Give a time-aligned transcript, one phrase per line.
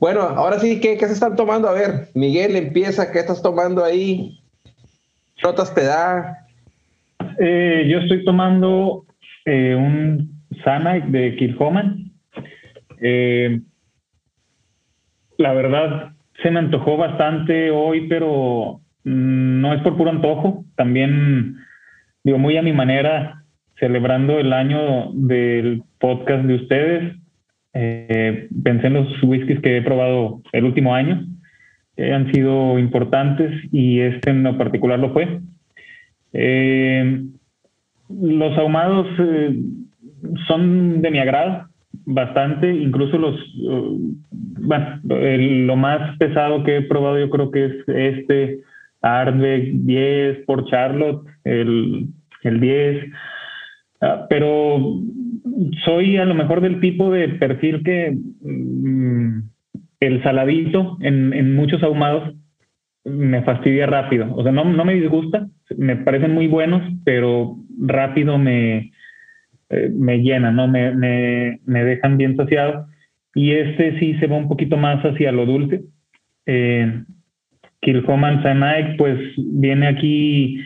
[0.00, 1.68] Bueno, ahora sí, ¿qué, ¿qué, se están tomando?
[1.68, 4.40] A ver, Miguel empieza, ¿qué estás tomando ahí?
[5.42, 6.46] ¿Notas te da?
[7.38, 9.04] Eh, yo estoy tomando
[9.44, 12.12] eh, un Sanac de Kilhoman.
[13.00, 13.60] Eh,
[15.38, 20.64] la verdad, se me antojó bastante hoy, pero no es por puro antojo.
[20.76, 21.56] También,
[22.22, 23.44] digo, muy a mi manera,
[23.78, 27.23] celebrando el año del podcast de ustedes.
[27.74, 31.26] Eh, pensé en los whiskies que he probado el último año,
[31.96, 35.40] que han sido importantes y este en lo particular lo fue.
[36.32, 37.24] Eh,
[38.08, 39.56] los ahumados eh,
[40.46, 41.68] son de mi agrado
[42.06, 43.36] bastante, incluso los,
[44.30, 48.60] bueno, lo más pesado que he probado yo creo que es este
[49.00, 52.08] Ardbeg 10 por Charlotte, el,
[52.42, 53.04] el 10.
[54.00, 55.00] Ah, pero
[55.84, 59.38] soy a lo mejor del tipo de perfil que mm,
[60.00, 62.34] el saladito en, muchos ahumados
[63.04, 64.34] me fastidia rápido.
[64.34, 65.46] O sea, no, me disgusta,
[65.76, 68.92] me parecen muy buenos, pero rápido me,
[69.70, 70.68] eh, me llenan, ¿no?
[70.68, 72.86] Me, me, dejan bien saciado.
[73.34, 75.82] Y este sí se va un poquito más hacia lo dulce.
[76.46, 77.02] Eh,
[77.80, 80.60] Kilhoman Sanaik, pues viene aquí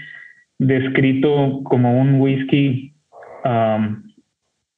[0.58, 2.94] descrito como un whisky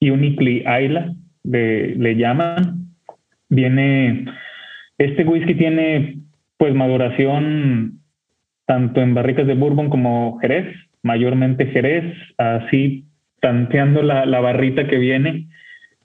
[0.00, 2.86] uniquely Isla, le llaman.
[3.48, 4.26] Viene,
[4.98, 6.18] este whisky tiene
[6.56, 8.00] pues maduración
[8.66, 10.66] tanto en barricas de bourbon como jerez,
[11.02, 12.04] mayormente jerez,
[12.38, 13.06] así
[13.40, 15.48] tanteando la, barrita que viene,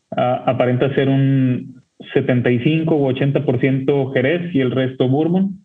[0.10, 5.60] aparenta ser un 75 u 80% jerez y el resto bourbon.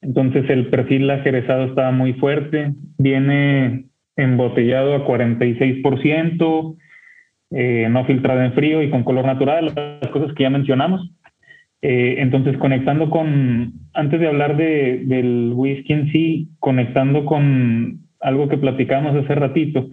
[0.00, 3.84] Entonces el perfil ajerezado está muy fuerte, viene
[4.16, 6.76] embotellado a 46%,
[7.50, 11.10] eh, no filtrado en frío y con color natural, las cosas que ya mencionamos.
[11.82, 18.48] Eh, entonces, conectando con, antes de hablar de, del whisky en sí, conectando con algo
[18.48, 19.88] que platicamos hace ratito,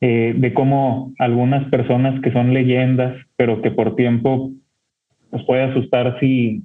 [0.00, 4.50] eh, de cómo algunas personas que son leyendas, pero que por tiempo
[5.30, 6.62] nos puede asustar si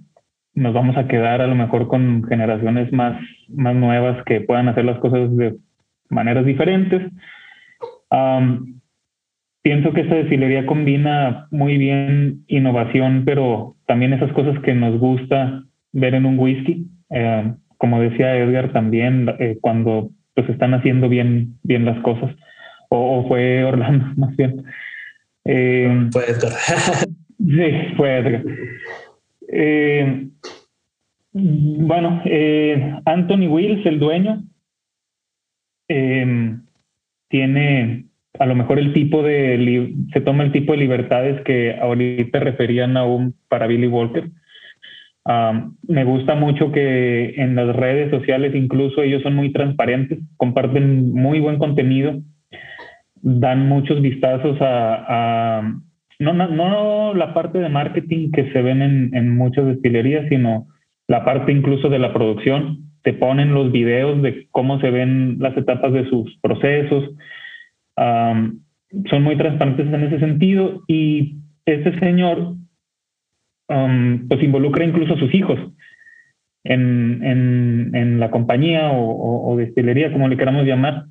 [0.56, 4.86] nos vamos a quedar a lo mejor con generaciones más, más nuevas que puedan hacer
[4.86, 5.56] las cosas de
[6.10, 7.12] maneras diferentes.
[9.62, 15.64] Pienso que esta destilería combina muy bien innovación, pero también esas cosas que nos gusta
[15.92, 16.88] ver en un whisky.
[17.10, 22.36] Eh, como decía Edgar también, eh, cuando pues están haciendo bien, bien las cosas.
[22.90, 24.64] O, fue Orlando, más bien.
[25.46, 26.52] Eh, fue Edgar.
[27.38, 28.44] sí, fue Edgar.
[31.34, 32.22] Bueno,
[33.06, 34.44] Anthony Wills, el dueño,
[37.30, 38.07] tiene
[38.40, 42.98] a lo mejor el tipo de, se toma el tipo de libertades que ahorita referían
[42.98, 44.30] aún para Billy Walker.
[45.88, 51.40] me gusta mucho que en las redes sociales incluso ellos son muy transparentes, comparten muy
[51.40, 52.22] buen contenido,
[53.22, 55.74] dan muchos vistazos a,
[56.20, 60.68] no, no, la parte de marketing que se ven en, en muchas destilerías, sino
[61.08, 62.84] la parte incluso de la producción.
[63.04, 67.04] Te ponen los videos de cómo se ven las etapas de sus procesos.
[67.98, 72.56] Son muy transparentes en ese sentido y este señor
[73.68, 75.60] pues involucra incluso a sus hijos
[76.64, 77.22] en,
[77.94, 81.06] en, la compañía o, destilería, como le queramos llamar,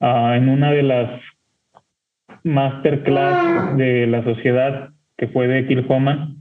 [0.00, 1.20] ah, en una de las
[2.42, 6.38] masterclass de la sociedad que fue de Kilhoman,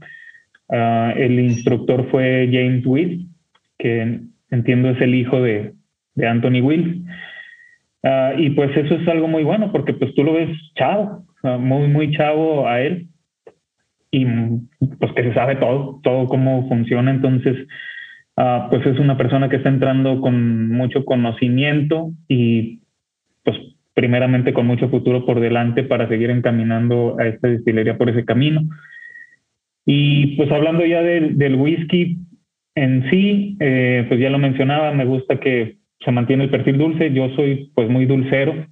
[0.69, 3.27] Ah, el instructor fue James Will,
[3.77, 5.73] que entiendo es el hijo de,
[6.17, 7.05] Anthony Will.
[8.03, 11.25] Ah, y pues eso es algo muy bueno porque pues tú lo ves chavo,
[11.59, 13.07] muy, muy chavo a él.
[14.11, 14.25] Y
[14.99, 17.09] pues que se sabe todo, todo cómo funciona.
[17.09, 17.67] Entonces,
[18.37, 22.81] ah, pues es una persona que está entrando con mucho conocimiento y
[23.43, 23.57] pues
[23.93, 28.61] primeramente con mucho futuro por delante para seguir encaminando a esta destilería por ese camino.
[29.85, 32.17] Y pues hablando ya del, whisky
[32.75, 37.11] en sí, eh, pues ya lo mencionaba, me gusta que se mantiene el perfil dulce,
[37.13, 38.67] yo soy pues muy dulcero,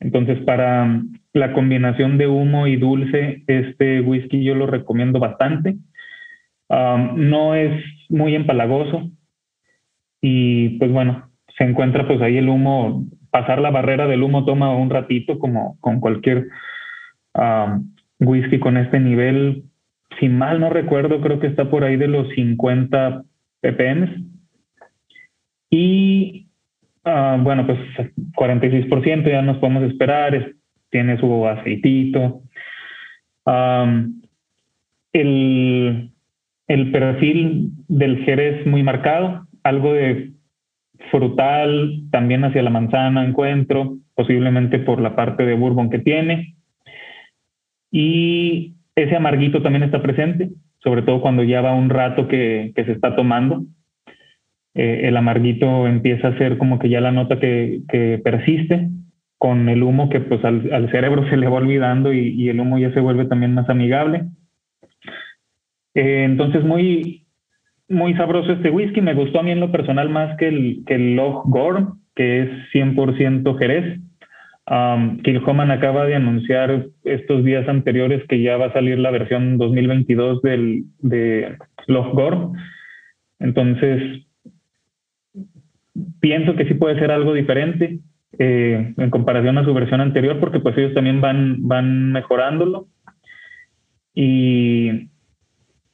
[0.00, 1.02] entonces para
[1.32, 5.76] la combinación de humo y dulce, este whisky yo lo recomiendo bastante.
[6.68, 9.10] no es muy empalagoso
[10.20, 14.74] y pues bueno, se encuentra pues ahí el humo, pasar la barrera del humo toma
[14.74, 16.48] un ratito como con cualquier
[18.18, 19.64] whisky con este nivel,
[20.18, 23.22] si mal no recuerdo, creo que está por ahí de los 50
[23.60, 24.24] ppm.
[25.70, 26.45] Y
[27.06, 27.78] ah, bueno, pues
[28.36, 30.52] 46% ya nos podemos esperar,
[30.90, 32.42] tiene su aceitito.
[35.12, 36.10] el,
[36.68, 40.32] el perfil del jerez muy marcado, algo de
[41.10, 46.56] frutal, también hacia la manzana encuentro, posiblemente por la parte de bourbon que tiene.
[47.90, 52.92] Y ese amarguito también está presente, sobre todo cuando ya va un rato que, se
[52.92, 53.62] está tomando.
[54.76, 58.90] Eh, el amarguito empieza a ser como que ya la nota que, persiste
[59.38, 62.92] con el humo que pues al, cerebro se le va olvidando y, el humo ya
[62.92, 64.24] se vuelve también más amigable.
[65.94, 67.26] Eh, entonces muy,
[67.88, 69.00] muy sabroso este whisky.
[69.00, 71.18] Me gustó a mí en lo personal más que el, que el
[72.14, 74.00] que es 100% Jerez.
[74.68, 79.56] Um, Kilhoman acaba de anunciar estos días anteriores que ya va a salir la versión
[79.56, 81.56] 2022 del, de
[81.86, 82.52] Log.
[83.38, 84.25] Entonces,
[86.20, 88.00] pienso que sí puede ser algo diferente
[88.38, 92.88] eh, en comparación a su versión anterior, porque pues ellos también van, van mejorándolo.
[94.14, 95.08] Y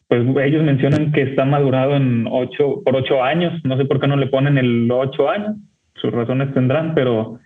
[0.09, 3.53] pues ellos mencionan que está madurado en ocho, por ocho años.
[3.65, 5.57] No sé por qué no le ponen el ocho años.
[5.95, 7.39] Sus razones tendrán, pero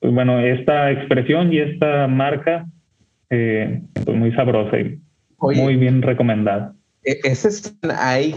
[0.00, 2.66] pues bueno, esta expresión y esta marca,
[3.30, 5.00] eh, pues muy sabrosa y
[5.38, 6.74] muy bien recomendada.
[7.04, 8.34] E, ese es ahí.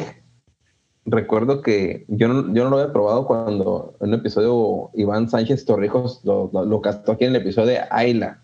[1.06, 5.66] Recuerdo que yo no, yo no lo había probado cuando en un episodio Iván Sánchez
[5.66, 8.44] Torrijos lo, castó aquí en el episodio de Ayla.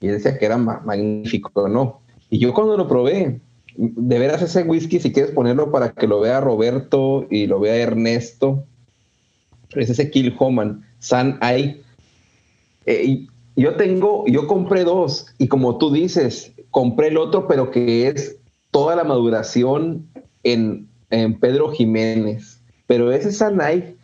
[0.00, 2.00] Y decía que era magnífico, ¿no?
[2.28, 3.40] Y yo cuando lo probé,
[3.76, 7.76] de veras ese whisky, si quieres ponerlo para que lo vea Roberto y lo vea
[7.76, 8.64] Ernesto,
[9.74, 11.82] es ese Kill Homan, San Ai.
[12.84, 13.26] Eh,
[13.56, 18.36] yo tengo, yo compré dos y como tú dices, compré el otro, pero que es
[18.70, 20.06] toda la maduración
[20.42, 22.60] en, Pedro Jiménez.
[22.86, 23.96] Pero ese San Ai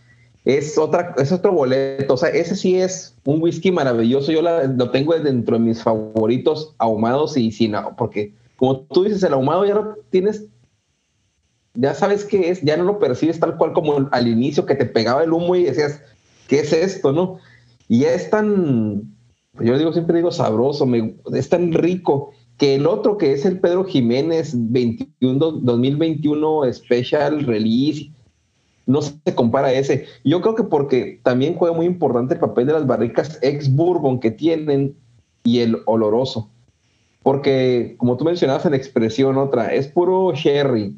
[0.44, 2.14] es, otra, es otro boleto.
[2.14, 4.32] O sea, ese sí es un whisky maravilloso.
[4.32, 9.32] Yo lo tengo dentro de mis favoritos ahumados y sin, porque como tú dices, el
[9.32, 10.46] ahumado ya lo tienes,
[11.75, 14.84] ya sabes qué es, ya no lo percibes tal cual como al inicio que te
[14.84, 16.00] pegaba el humo y decías,
[16.46, 17.38] ¿qué es esto, no?
[17.88, 19.02] Y es tan,
[19.60, 23.58] yo digo, siempre digo sabroso, me, es tan rico que el otro que es el
[23.58, 28.12] Pedro Jiménez 21, 2021 Special Release,
[28.86, 30.06] no se compara a ese.
[30.22, 34.20] Yo creo que porque también juega muy importante el papel de las barricas ex bourbon
[34.20, 34.94] que tienen
[35.42, 36.50] y el oloroso.
[37.24, 40.96] Porque, como tú mencionabas en expresión otra, es puro sherry.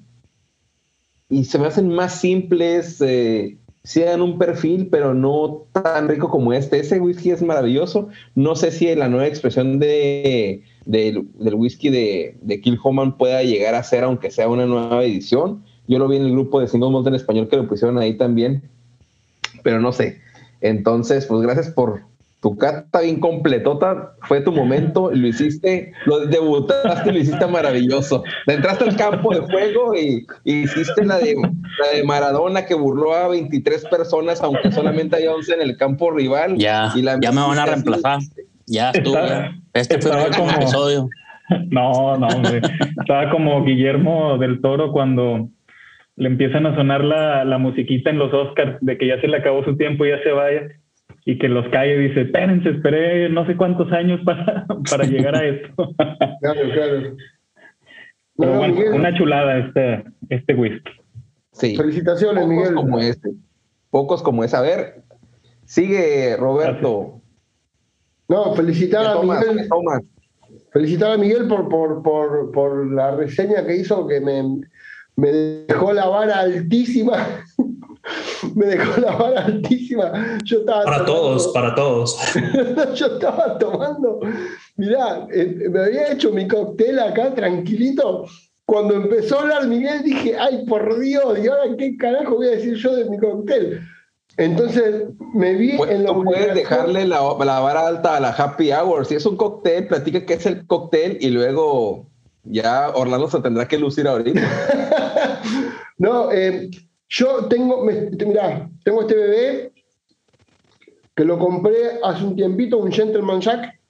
[1.31, 6.53] Y se me hacen más simples, eh, sean un perfil, pero no tan rico como
[6.55, 6.81] este.
[6.81, 8.09] Ese whisky es maravilloso.
[8.35, 13.75] No sé si la nueva expresión de, del whisky de, de Kill Homan pueda llegar
[13.75, 15.63] a ser, aunque sea una nueva edición.
[15.87, 18.17] Yo lo vi en el grupo de Single Malt en español que lo pusieron ahí
[18.17, 18.63] también.
[19.63, 20.19] Pero no sé.
[20.63, 22.05] Entonces, pues gracias por,
[22.45, 28.23] tu cata bien completota, fue tu momento, lo hiciste, lo debutaste, lo hiciste maravilloso.
[28.47, 33.29] Entraste al campo de juego y, hiciste la de, la de, Maradona que burló a
[33.29, 36.59] 23 personas, aunque solamente hay 11 en el campo rival.
[36.59, 38.19] Ya, ya me van a reemplazar.
[38.67, 39.17] Ya estuvo.
[39.73, 41.09] Este fue el como, episodio.
[41.71, 42.61] No, no, hombre.
[43.01, 45.49] Estaba como Guillermo del Toro cuando
[46.17, 49.39] le empiezan a sonar la, la musiquita en los Oscars de que ya se le
[49.39, 50.61] acabó su tiempo y ya se vaya
[51.25, 55.37] y que los calle y dice, espérense, esperé no sé cuántos años para, para llegar
[55.37, 55.95] a esto.
[56.41, 57.17] claro, claro.
[58.37, 60.91] Pero bueno, una chulada este, este whisky.
[61.53, 61.77] Sí.
[61.77, 62.75] Felicitaciones, Pocos Miguel.
[62.75, 63.31] como este.
[63.91, 64.57] Pocos como ese.
[64.57, 65.03] A ver,
[65.65, 67.21] sigue Roberto.
[68.29, 69.69] No, felicitar a Miguel.
[70.73, 74.43] Felicitar a Miguel por, por, por, por la reseña que hizo, que me,
[75.15, 75.29] me
[75.69, 77.25] dejó la vara altísima
[78.55, 80.39] me dejó la vara altísima.
[80.45, 82.19] Yo estaba para todos, para todos.
[82.95, 84.21] yo estaba tomando,
[84.77, 88.27] mirá, eh, me había hecho mi cóctel acá tranquilito.
[88.67, 92.53] Cuando empezó a hablar Miguel dije, ay, por Dios, ¿y ahora qué carajo voy a
[92.53, 93.81] decir yo de mi cóctel?
[94.37, 98.31] Entonces me vi pues, en la Tú puedes dejarle la, la, vara alta a la
[98.31, 99.07] happy hour.
[99.07, 102.07] Si es un cóctel, platica qué es el cóctel y luego
[102.43, 104.41] ya Orlando se tendrá que lucir ahorita.
[105.99, 106.71] no, eh,
[107.09, 109.73] yo tengo, mirá, tengo este bebé
[111.15, 113.81] que lo compré hace un tiempito, un Gentleman Jack.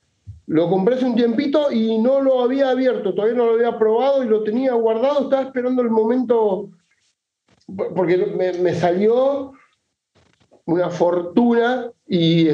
[0.47, 4.23] Lo compré hace un tiempito y no lo había abierto, todavía no lo había probado
[4.23, 6.69] y lo tenía guardado, estaba esperando el momento,
[7.97, 9.53] porque me, salió
[10.67, 12.49] una fortuna y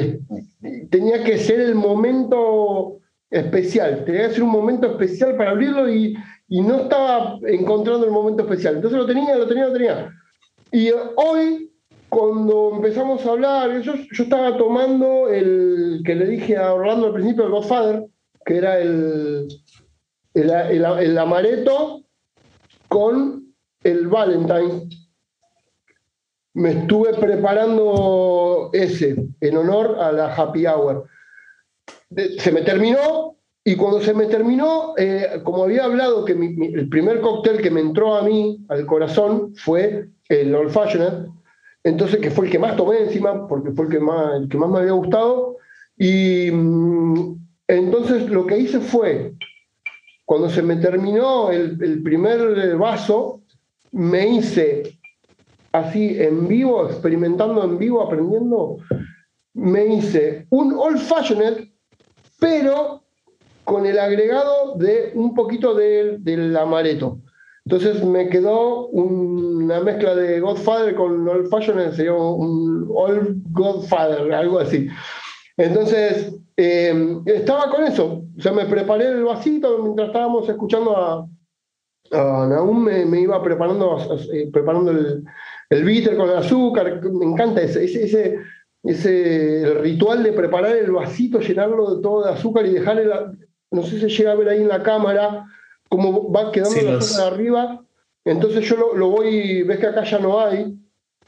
[0.89, 2.99] tenía que ser el momento
[3.29, 6.15] especial, tenía que ser un momento especial para abrirlo y,
[6.47, 8.75] y no estaba encontrando el momento especial.
[8.75, 10.20] Entonces lo tenía, lo tenía, lo tenía.
[10.71, 11.71] Y hoy,
[12.09, 17.45] cuando empezamos a hablar, yo, estaba tomando el que le dije a Orlando al principio,
[17.45, 18.05] el Godfather,
[18.45, 19.47] que era el,
[20.33, 22.03] el, amareto
[22.87, 24.89] con el Valentine.
[26.53, 31.07] Me estuve preparando ese en honor a la Happy Hour.
[32.39, 37.21] Se me terminó y cuando se me terminó, eh, como había hablado que el primer
[37.21, 41.27] cóctel que me entró a mí al corazón fue el Old Fashioned,
[41.83, 44.57] entonces que fue el que más tomé encima, porque fue el que más, el que
[44.57, 45.57] más me había gustado.
[45.95, 47.35] Y mm,
[47.67, 49.33] entonces lo que hice fue,
[50.25, 53.41] cuando se me terminó el, primer vaso,
[53.91, 54.97] me hice
[55.71, 58.77] así en vivo, experimentando en vivo, aprendiendo,
[59.53, 61.67] me hice un old fashioned,
[62.39, 63.00] pero
[63.63, 67.19] con el agregado de un poquito del amareto.
[67.65, 74.59] Entonces me quedó una mezcla de Godfather con Old Fashioned, sería un Old Godfather, algo
[74.59, 74.87] así.
[75.57, 78.23] Entonces, eh, estaba con eso.
[78.37, 81.27] O sea, me preparé el vasito mientras estábamos escuchando a,
[82.11, 83.97] a me, iba preparando,
[84.33, 85.23] eh, preparando el,
[85.69, 87.01] el bitter con el azúcar.
[87.03, 88.37] Me encanta ese, ese,
[88.83, 93.31] ese, ritual de preparar el vasito, llenarlo de todo de azúcar y dejarle la.
[93.71, 95.45] No sé si se llega a ver ahí en la cámara
[95.89, 97.81] cómo va quedando la zona de arriba.
[98.25, 100.77] Entonces yo lo, voy, ves que acá ya no hay.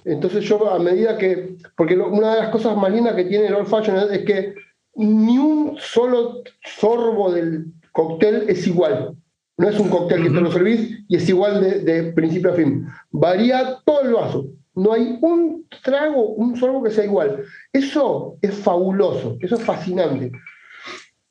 [0.06, 3.56] Entonces yo a medida que, porque una de las cosas más lindas que tiene el
[3.56, 4.54] Old Fashion es que
[4.96, 9.16] ni un solo sorbo del cóctel es igual.
[9.58, 12.56] No es un cóctel que te lo servís y es igual de, de, principio a
[12.56, 12.88] fin.
[13.12, 14.48] Varía todo el vaso.
[14.76, 17.44] No hay un trago, un sorbo que sea igual.
[17.72, 20.32] Eso es fabuloso, eso es fascinante.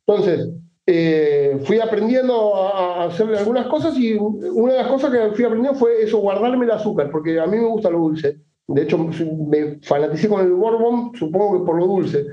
[0.07, 0.49] Entonces,
[0.87, 5.79] eh, fui aprendiendo a, hacerle algunas cosas y una de las cosas que fui aprendiendo
[5.79, 8.41] fue eso, guardarme el azúcar, porque a mí me gusta lo dulce.
[8.67, 12.27] De hecho, me fanaticé con el Bourbon, supongo que por lo dulce.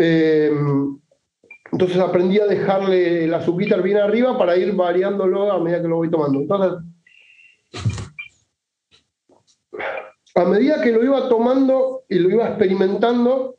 [0.00, 0.50] Eh,
[1.72, 5.96] entonces aprendí a dejarle el azúcar bien arriba para ir variándolo a medida que lo
[5.96, 6.40] voy tomando.
[6.40, 6.84] Entonces,
[10.34, 13.57] a medida que lo iba tomando y lo iba experimentando,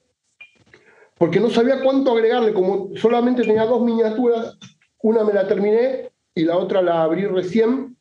[1.19, 4.57] porque no sabía cuánto agregarle, como solamente tenía dos miniaturas,
[5.03, 7.97] una me la terminé y la otra la abrí recién.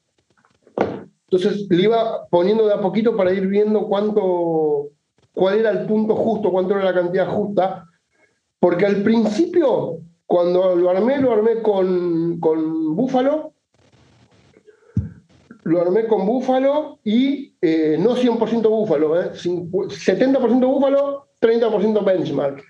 [1.29, 4.91] Entonces le iba poniendo de a poquito para ir viendo cuánto,
[5.35, 7.87] cuál era el punto justo, cuánto era la cantidad justa.
[8.61, 13.53] Porque al principio, cuando lo armé, lo armé con, con búfalo,
[15.65, 22.63] lo armé con búfalo y eh, no 100% búfalo, eh, 70% búfalo, 30% benchmark.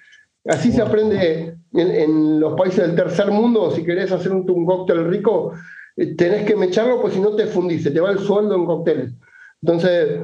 [0.45, 5.53] Así se aprende en, los países del tercer mundo, si querés hacer un, cóctel rico,
[5.97, 9.13] eh, tenés que mecharlo, pues si no te fundís, te va el sueldo en cócteles.
[9.61, 10.21] Entonces,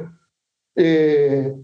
[0.77, 1.55] eh,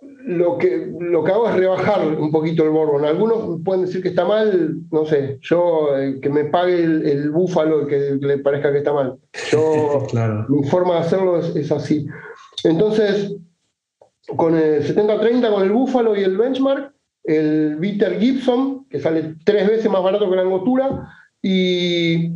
[0.00, 3.04] lo, que, lo que hago es rebajar un poquito el bourbon.
[3.04, 7.82] Algunos pueden decir que está mal, no sé, yo eh, que me pague el, búfalo
[7.82, 9.18] y que, le parezca que está mal.
[9.50, 10.06] Yo,
[10.48, 12.06] mi forma de hacerlo es, es así.
[12.64, 13.36] Entonces,
[14.36, 16.95] con el 70-30, con el búfalo y el benchmark,
[17.26, 21.08] el Bitter Gibson, que sale tres veces más barato que la angostura,
[21.42, 22.30] y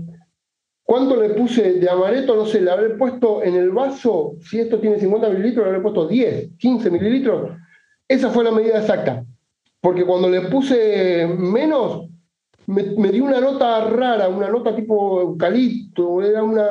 [0.82, 2.34] ¿cuánto le puse de amareto?
[2.34, 5.82] No sé, le habré puesto en el vaso, si esto tiene 50 mililitros, le habré
[5.82, 7.52] puesto 10, 15 mililitros.
[8.08, 9.24] Esa fue la medida exacta,
[9.80, 12.08] porque cuando le puse menos,
[12.66, 16.68] me, dio una nota rara, una nota tipo eucalipto, era una...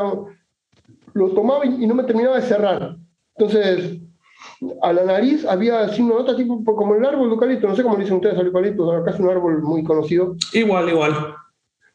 [1.14, 2.96] Lo tomaba y no me terminaba de cerrar.
[3.36, 4.00] Entonces,
[4.82, 7.84] a la nariz había así una nota tipo como el árbol de eucalipto, no sé
[7.84, 10.36] cómo le dicen ustedes al eucalipto, acá es un árbol muy conocido.
[10.54, 11.36] Igual, igual.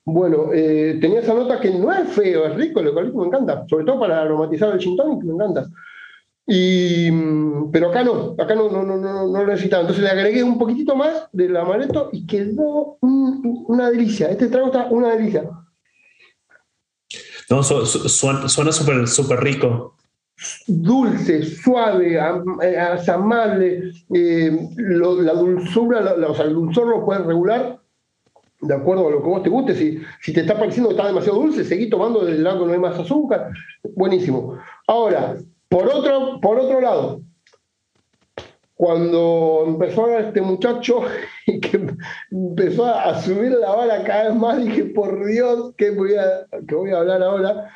[0.06, 3.66] Bueno, eh, tenía esa nota que no es feo, es rico, el eucalipto me encanta,
[3.68, 5.66] sobre todo para aromatizar el gin tonic, me encanta.
[6.46, 9.82] Y, mm, pero acá no, acá no, no, no, no, lo necesitaba.
[9.82, 14.28] Entonces le agregué un poquitito más del amaretto y quedó una delicia.
[14.28, 15.48] Este trago está una delicia.
[17.48, 19.96] No, suena súper súper rico
[20.66, 27.80] dulce, suave, eh, amable, eh, la dulzura, o sea, el dulzor lo puedes regular
[28.60, 29.74] de acuerdo a lo que vos te guste.
[29.74, 32.72] Si, si te está pareciendo que está demasiado dulce, seguí tomando del lado que no
[32.72, 33.50] hay más azúcar.
[33.94, 34.58] Buenísimo.
[34.86, 35.36] Ahora,
[35.68, 37.20] por otro, por otro lado,
[38.74, 41.02] cuando empezó a este muchacho
[41.46, 41.94] y que
[42.30, 46.74] empezó a subir la vara cada vez más, dije, por Dios, ¿qué voy a, qué
[46.74, 47.70] voy a hablar ahora?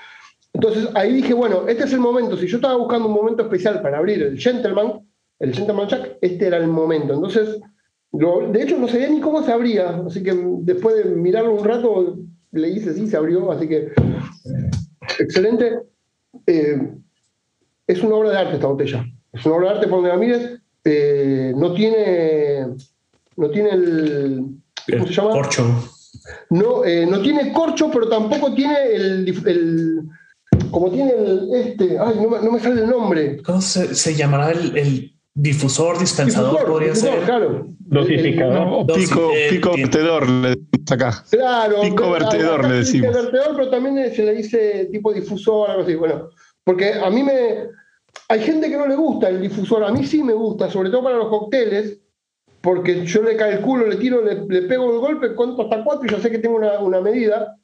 [0.53, 2.37] Entonces ahí dije, bueno, este es el momento.
[2.37, 5.07] Si yo estaba buscando un momento especial para abrir el Gentleman,
[5.39, 7.15] el Gentleman Jack, este era el momento.
[7.15, 7.61] Entonces,
[8.11, 10.03] de hecho, no sabía ni cómo se abría.
[10.07, 12.19] Así que después de mirarlo un rato,
[12.53, 13.53] le hice sí, se abrió.
[13.53, 13.93] Así que,
[15.19, 15.81] excelente.
[16.47, 16.93] Eh,
[17.87, 19.05] es una obra de arte esta botella.
[19.33, 20.61] Es una obra de arte por donde la mires.
[20.85, 22.67] Eh, no tiene.
[23.37, 24.47] No tiene el.
[24.91, 25.31] ¿Cómo se llama?
[25.31, 25.65] Corcho.
[26.51, 29.25] No, eh, no tiene corcho, pero tampoco tiene el
[30.71, 33.43] como tiene el, este, ay, no, me sale el nombre.
[33.43, 36.67] ¿Cómo se, llamará el, difusor, dispensador?
[36.67, 37.21] podría ser.
[37.23, 37.67] Claro.
[37.79, 38.87] Dosificador.
[38.87, 41.25] pico, pico vertedor, le decimos acá.
[41.31, 41.81] Claro.
[41.83, 43.15] Pico vertedor, le decimos.
[43.15, 45.95] vertedor, pero también se le dice tipo difusor, algo así.
[45.95, 46.29] Bueno,
[46.65, 47.69] porque a mí me.
[48.29, 51.05] Hay gente que no le gusta el difusor, a mí sí me gusta, sobre todo
[51.05, 51.99] para los cócteles,
[52.61, 56.11] porque yo le calculo, le tiro, le, le pego el golpe, cuento hasta cuatro y
[56.11, 57.57] ya sé que tengo una, una medida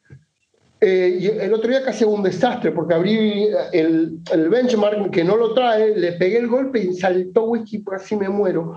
[0.87, 5.55] eh, el otro día casi un desastre porque abrí el, el, benchmark que no lo
[5.55, 8.75] trae, le pegué el golpe y saltó whisky, pues así me muero.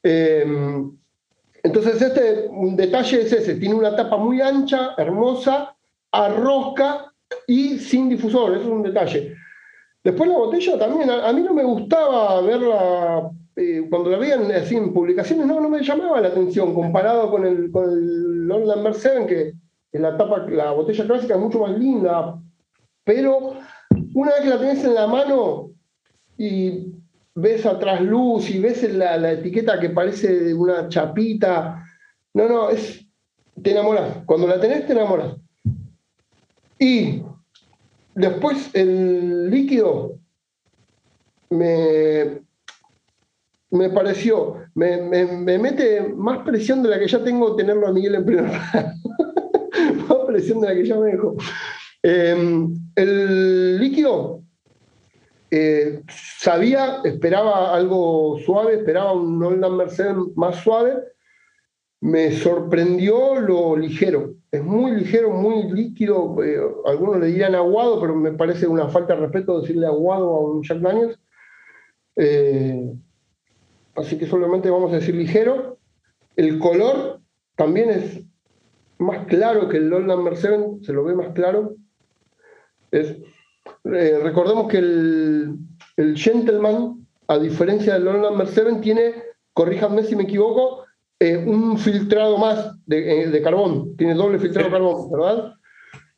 [0.00, 0.96] Em,
[1.62, 5.76] entonces este detalle es ese, tiene una tapa muy ancha, hermosa,
[6.12, 7.12] arrosca
[7.48, 9.34] y sin difusor, eso es un detalle.
[10.04, 14.76] Después la botella también, a, mí no me gustaba verla, eh, cuando la veían así
[14.76, 18.96] en publicaciones, no, no me llamaba la atención comparado con el, con el Lord Lambert
[18.96, 22.40] 7 que la tapa, la botella clásica es mucho más linda,
[23.04, 23.54] pero
[24.14, 25.70] una vez que la tenés en la mano
[26.38, 26.92] y
[27.34, 31.84] ves atrás luz y ves la, la etiqueta que parece de una chapita,
[32.34, 33.04] no, no, es,
[33.60, 34.18] te enamoras.
[34.26, 35.36] Cuando la tenés, te enamoras.
[36.78, 37.22] Y
[38.14, 40.18] después el líquido
[41.50, 42.42] me,
[43.70, 48.14] me pareció, me, me, mete más presión de la que ya tengo tenerlo a Miguel
[48.14, 48.74] en primer más
[50.30, 51.36] presión de la que ya me dejó.
[52.02, 54.42] Em, el líquido
[55.50, 60.94] eh, sabía, esperaba algo suave, esperaba un Holland Mercedes más suave.
[62.00, 64.34] Me sorprendió lo ligero.
[64.50, 66.42] Es muy ligero, muy líquido.
[66.42, 70.40] Eh, algunos le dirían aguado, pero me parece una falta de respeto decirle aguado a
[70.40, 71.18] un Jack Daniels.
[72.16, 72.92] Eh,
[73.96, 75.78] así que solamente vamos a decir ligero.
[76.36, 77.20] El color
[77.56, 78.24] también es
[79.00, 81.74] más claro que el Lord Number 7, se lo ve más claro.
[82.90, 83.16] Es,
[83.84, 85.56] eh, recordemos que el,
[85.96, 89.14] el, Gentleman, a diferencia del Lord Number 7, tiene,
[89.54, 90.84] corríjanme si me equivoco,
[91.18, 93.96] eh, un filtrado más de, eh, de, carbón.
[93.96, 95.54] Tiene doble filtrado de carbón, ¿verdad?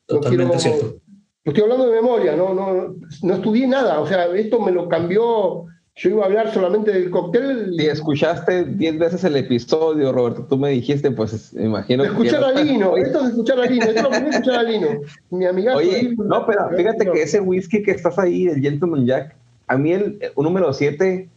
[0.07, 0.97] Totalmente cierto.
[1.45, 4.01] Estoy hablando de memoria, no, no, no estudié nada.
[4.01, 7.75] O sea, esto me lo cambió yo iba a hablar solamente del cóctel.
[7.79, 10.47] Y escuchaste diez veces el episodio, Roberto.
[10.49, 12.05] Tú me dijiste, pues me imagino.
[12.05, 14.89] Escuchar a Lino, esto es escuchar a Lino, esto es que escuchar a Lino.
[15.31, 15.77] Mi amiga.
[15.77, 19.93] Oye, no, pero fíjate que ese whisky que estás ahí, el Gentleman Jack, a mí
[19.93, 21.29] el, número 7,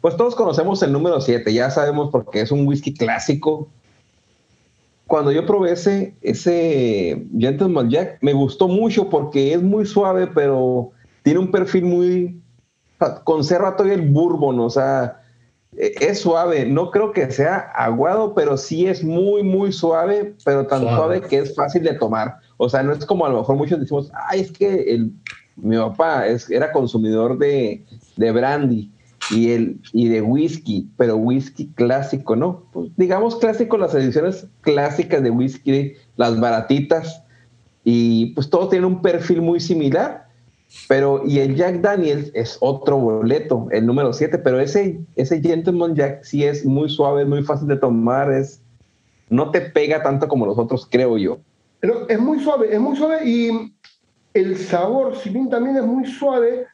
[0.00, 3.68] pues todos conocemos el número 7, ya sabemos porque es un whisky clásico.
[5.06, 10.92] Cuando yo probé ese, ese Gentleman Jack, me gustó mucho porque es muy suave, pero
[11.22, 12.40] tiene un perfil muy
[13.24, 15.20] conserva todavía el bourbon, o sea,
[15.76, 16.66] e, es suave.
[16.66, 21.38] No creo que sea aguado, pero sí es muy, muy suave, pero tan suave, que
[21.38, 22.36] es fácil de tomar.
[22.56, 25.12] O sea, no es como a lo mejor muchos decimos, ay, es que el,
[25.56, 27.84] mi papá es, era consumidor de,
[28.16, 28.90] de brandy
[29.28, 32.64] y, el, y de whisky, pero whisky clásico, ¿no?
[32.72, 37.22] Pues, digamos clásico, las ediciones clásicas de whisky, las baratitas,
[37.84, 40.27] y pues todo tiene un perfil muy similar
[40.86, 45.94] pero, y el Jack Daniels es otro boleto, el número 7, pero ese, ese Gentleman
[45.94, 48.62] Jack sí es muy suave, muy fácil de tomar, es,
[49.30, 51.38] no te pega tanto como los otros, creo yo.
[51.80, 53.72] Pero es muy suave, es muy suave y
[54.34, 56.66] el sabor, si bien también es muy suave,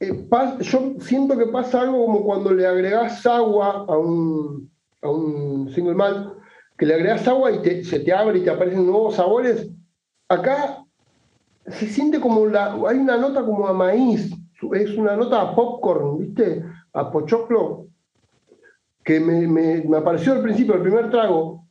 [0.00, 0.28] eh,
[0.60, 5.94] yo siento que pasa algo como cuando le agregas agua a un, a un single
[5.94, 6.34] malt,
[6.76, 9.70] que le agregas agua y se te abre y te aparecen nuevos sabores.
[10.28, 10.81] Acá
[11.66, 14.32] se siente como la, hay una nota como a maíz,
[14.74, 16.64] es una nota a popcorn, ¿viste?
[16.92, 17.86] A pochoclo,
[19.04, 21.66] que me, me, apareció al principio, el primer trago.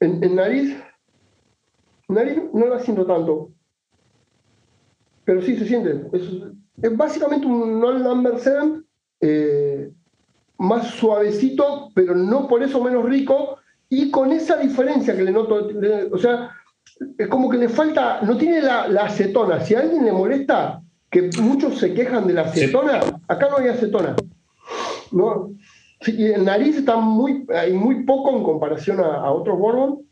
[0.00, 0.76] En, nariz,
[2.08, 3.50] nariz no la siento tanto,
[5.24, 6.08] pero sí se siente.
[6.12, 8.86] Es, básicamente un non number seven,
[9.20, 9.92] eh,
[10.58, 13.58] más suavecito, pero no por eso menos rico,
[13.88, 15.68] y con esa diferencia que le noto,
[16.12, 16.52] o sea,
[17.18, 19.60] es como que le falta, no tiene la, acetona.
[19.60, 23.68] Si a alguien le molesta, que muchos se quejan de la acetona, acá no hay
[23.68, 24.16] acetona.
[25.12, 25.50] ¿no?
[26.00, 30.02] Sí, el nariz está muy, hay muy poco en comparación a, otros Bourbon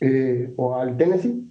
[0.00, 1.44] eh, o al Tennessee.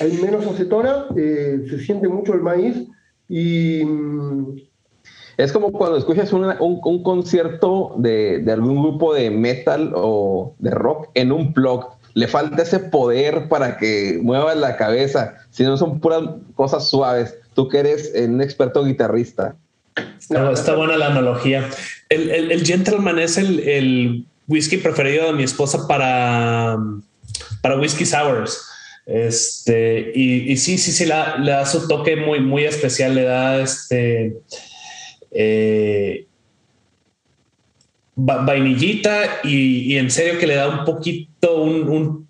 [0.00, 2.88] Hay menos acetona, eh, se siente mucho el maíz
[3.28, 3.84] y.
[3.84, 4.56] Mm,
[5.36, 10.70] es como cuando escuchas un, un, concierto de, de, algún grupo de metal o de
[10.70, 15.76] rock en un blog le falta ese poder para que mueva la cabeza, si no
[15.76, 16.22] son puras
[16.54, 17.36] cosas suaves.
[17.54, 19.56] Tú que eres un experto guitarrista.
[20.18, 21.68] Está, buena la analogía.
[22.08, 26.78] El, Gentleman es el, whisky preferido de mi esposa para,
[27.62, 28.60] para whisky sours.
[29.06, 34.36] Este, y, sí, sí, sí, le da su toque muy, muy especial, le da este
[35.30, 36.26] eh,
[38.16, 42.28] vainillita y, en serio que le da un poquito un,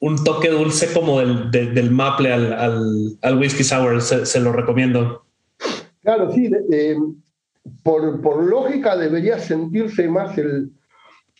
[0.00, 4.00] un, toque dulce como del, del, maple al, al, whisky sour.
[4.00, 5.24] Se, lo recomiendo.
[6.02, 6.50] Claro, sí.
[7.82, 10.70] por, por, lógica debería sentirse más el,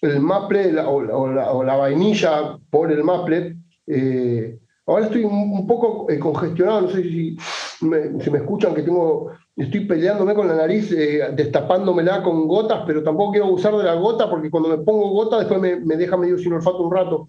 [0.05, 3.57] el maple o, la, vainilla por el maple.
[3.87, 7.37] Eh, ahora estoy un, poco eh, congestionado, no sé si
[7.83, 12.83] me, si me escuchan que tengo estoy peleándome con la nariz, eh, destapándomela con gotas,
[12.87, 16.17] pero tampoco quiero usar de la gota porque cuando me pongo gota después me, deja
[16.17, 17.29] medio sin olfato un rato.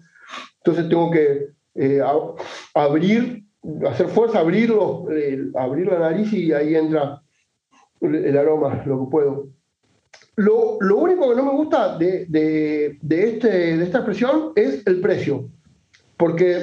[0.58, 2.00] Entonces tengo que eh,
[2.74, 3.44] abrir,
[3.88, 5.06] hacer fuerza, abrirlo,
[5.54, 7.22] abrir la nariz y ahí entra
[8.00, 9.48] el, aroma, lo que puedo.
[10.36, 14.86] Lo, lo, único que no me gusta de, de, de, este, de esta expresión es
[14.86, 15.48] el precio,
[16.18, 16.62] porque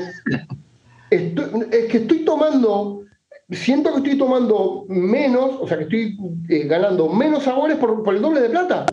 [1.10, 3.04] es que estoy tomando
[3.50, 6.18] siento que estoy tomando menos, o sea, que estoy
[6.50, 8.86] eh, ganando menos sabores por, el doble de plata.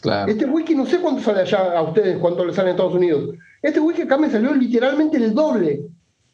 [0.00, 0.30] Claro.
[0.30, 3.34] Este whisky no sé cuánto sale allá a ustedes, cuánto le sale en Estados Unidos.
[3.62, 5.82] Este whisky acá me salió literalmente el doble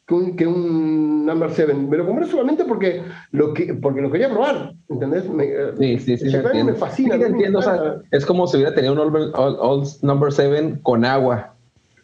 [0.07, 1.73] que un, que un Number 7.
[1.73, 5.29] Me lo compré solamente porque lo, que, porque lo quería probar, ¿entendés?
[5.29, 6.37] Me, sí, sí, sí.
[6.63, 7.15] Me, fascina.
[7.15, 8.99] entiendo, o sea, es como si hubiera tenido un
[9.35, 11.53] Old, Number 7 con agua.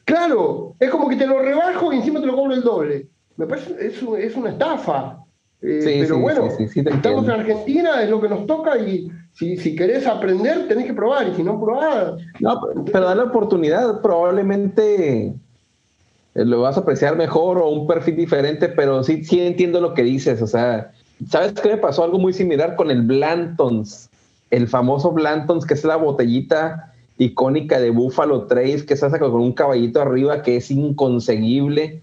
[0.03, 3.07] Claro, es como que te lo rebajo y encima te lo cobro el doble.
[3.37, 5.22] Me parece, es, es una estafa.
[5.65, 10.05] Eh, pero bueno, estamos en Argentina, es lo que nos toca y si, si, querés
[10.05, 12.21] aprender tenés que probar y si no probás...
[12.41, 12.59] No,
[12.91, 15.33] pero da la oportunidad, probablemente eh,
[16.33, 20.03] lo vas a apreciar mejor o un perfil diferente, pero sí, sí entiendo lo que
[20.03, 20.91] dices, o sea,
[21.29, 22.03] ¿sabes qué me pasó?
[22.03, 24.09] Algo muy similar con el Blantons,
[24.51, 29.33] el famoso Blantons, que es la botellita icónica de Buffalo Trace, que se hace con
[29.35, 32.01] un caballito arriba que es inconseguible.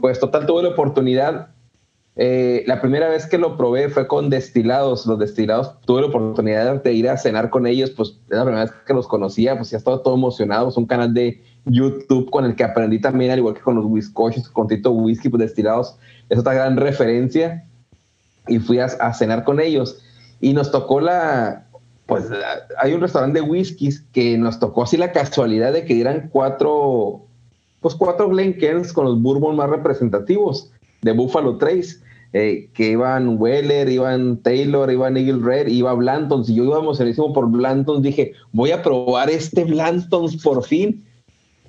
[0.00, 1.50] Pues total, tuve la oportunidad
[2.22, 5.06] eh, la primera vez que lo probé fue con destilados.
[5.06, 8.64] Los destilados tuve la oportunidad de ir a cenar con ellos, pues es la primera
[8.64, 10.68] vez que los conocía, pues ya estaba todo emocionado.
[10.68, 13.86] Es un canal de YouTube con el que aprendí también, al igual que con los
[13.86, 15.96] whiskoches, con Tito Whisky, pues destilados,
[16.28, 17.64] es otra gran referencia.
[18.48, 20.02] Y fui a, cenar con ellos.
[20.42, 21.68] Y nos tocó la,
[22.04, 22.24] pues
[22.82, 27.24] hay un restaurante de whiskies que nos tocó así la casualidad de que dieran cuatro,
[27.80, 32.09] pues cuatro Glencairns con los bourbon más representativos de Buffalo Trace.
[32.32, 37.32] Eh, que iban Weller, iban Taylor, iban Eagle Red, iba Blantons, y yo iba emocionadísimo
[37.32, 41.04] por Blantons, dije, voy a probar este Blantons por fin,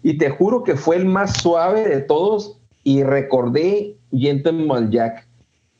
[0.04, 5.28] y te juro que fue el más suave de todos, y recordé Gentleman Jack.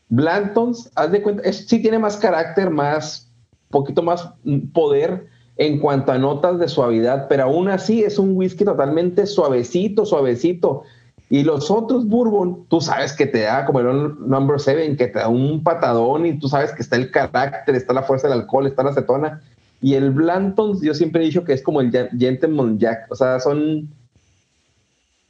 [0.10, 3.32] Blantons, haz de cuenta, sí tiene más carácter, más,
[3.70, 4.34] poquito más
[4.74, 10.08] poder en cuanto a notas de suavidad, pero aún así es un whisky totalmente suavecito,
[10.08, 10.84] suavecito.
[11.32, 13.88] Y los otros bourbon, tú sabes que te da como el
[14.28, 17.94] number seven, que te da un patadón y tú sabes que está el carácter, está
[17.94, 19.42] la fuerza del alcohol, está la acetona.
[19.82, 21.90] Y el Blanton, yo siempre he dicho que es como el
[22.20, 23.10] Gentleman Jack.
[23.10, 23.90] O sea, son.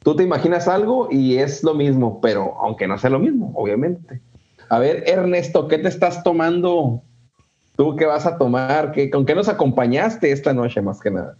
[0.02, 4.20] Tú te imaginas algo y es lo mismo, pero aunque no sea lo mismo, obviamente.
[4.70, 7.00] A ver, Ernesto, ¿qué te estás tomando?
[7.76, 8.90] ¿Tú qué vas a tomar?
[8.90, 11.36] ¿Qué, ¿Con qué nos acompañaste esta noche más que nada?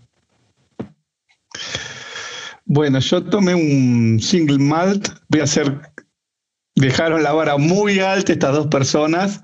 [2.75, 5.11] Bueno, yo tomé un single malt.
[5.29, 5.79] Voy a hacer.
[6.75, 9.43] Dejaron la vara muy alta estas dos personas.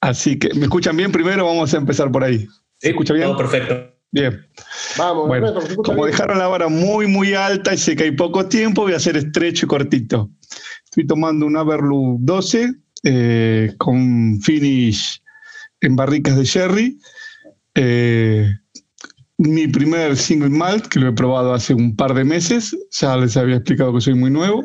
[0.00, 1.10] Así que, ¿me escuchan bien?
[1.10, 2.46] Primero vamos a empezar por ahí.
[2.78, 3.26] ¿Se escucha bien?
[3.26, 3.92] Todo perfecto.
[4.12, 4.46] Bien.
[4.96, 8.82] Vamos, bueno, como dejaron la vara muy, muy alta y sé que hay poco tiempo,
[8.82, 10.30] voy a hacer estrecho y cortito.
[10.84, 15.20] Estoy tomando un Averlu 12 eh, con finish
[15.80, 16.98] en barricas de sherry.
[17.74, 18.48] Eh,
[19.42, 23.36] mi primer single malt, que lo he probado hace un par de meses, ya les
[23.36, 24.64] había explicado que soy muy nuevo.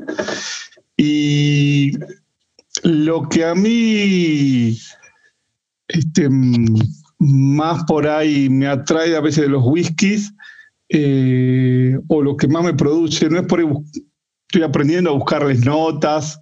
[0.98, 1.92] Y
[2.84, 4.78] lo que a mí
[5.88, 6.28] este,
[7.20, 10.34] más por ahí me atrae a veces de los whiskies,
[10.90, 16.40] eh, o lo que más me produce, no es por estoy aprendiendo a buscarles notas,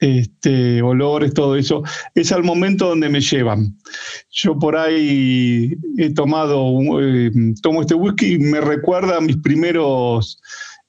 [0.00, 1.82] este, olores, todo eso,
[2.14, 3.76] es al momento donde me llevan.
[4.30, 7.30] Yo por ahí he tomado, eh,
[7.62, 10.40] tomo este whisky y me recuerda a mis primeros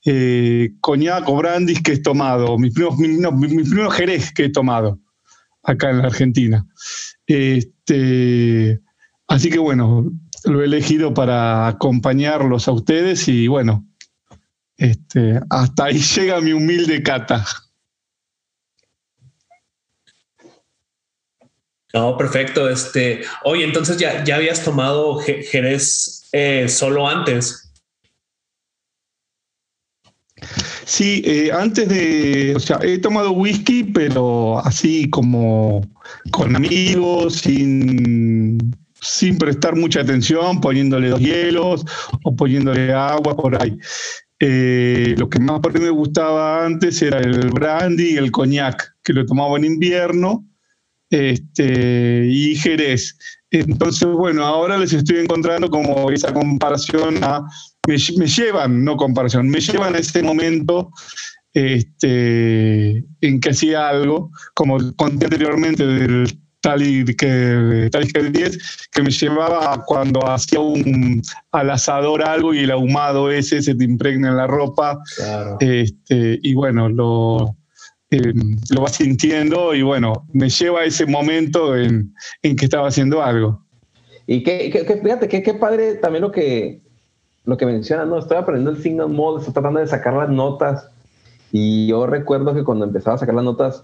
[0.06, 5.00] eh, coñac o brandis que he tomado, mis primeros, mis, primeros jerez que he tomado
[5.63, 6.65] acá en la Argentina.
[7.28, 8.80] Este,
[9.28, 10.10] así que bueno,
[10.45, 13.86] lo he elegido para acompañarlos a ustedes y bueno,
[14.78, 17.45] este, hasta ahí llega mi humilde cata.
[21.93, 22.69] No, perfecto.
[22.69, 27.69] Este, oye, entonces ya, ya habías tomado Jerez eh, solo antes.
[30.86, 35.82] Sí, eh, antes de, o sea, he tomado whisky, pero así como
[36.32, 41.86] con amigos, sin, sin prestar mucha atención, poniéndole dos hielos
[42.23, 43.78] o poniéndole agua por ahí.
[44.39, 48.95] Eh, lo que más por mí me gustaba antes era el brandy y el coñac,
[49.04, 50.48] que lo tomaba en invierno,
[51.10, 53.17] este, y Jerez.
[53.52, 57.43] Entonces, bueno, ahora les estoy encontrando como esa comparación a,
[57.88, 60.91] me, llevan, no comparación, me llevan a ese momento
[61.54, 69.84] este, en que hacía algo, como conté anteriormente del Tali que, 10, que me llevaba
[69.86, 74.45] cuando hacía un al asador algo y el ahumado ese se te impregna en la
[74.45, 75.00] ropa.
[75.60, 77.56] Este, y bueno, lo,
[78.12, 78.34] eh,
[78.72, 83.22] lo vas sintiendo y bueno, me lleva a ese momento en, en que estaba haciendo
[83.24, 83.63] algo.
[84.32, 84.72] Y que,
[85.04, 86.82] fíjate, que qué padre también lo que,
[87.45, 88.19] lo que menciona, ¿no?
[88.19, 90.88] Estoy aprendiendo el signal mode, estoy tratando de sacar las notas.
[91.52, 93.84] Y yo recuerdo que cuando empezaba a sacar las notas,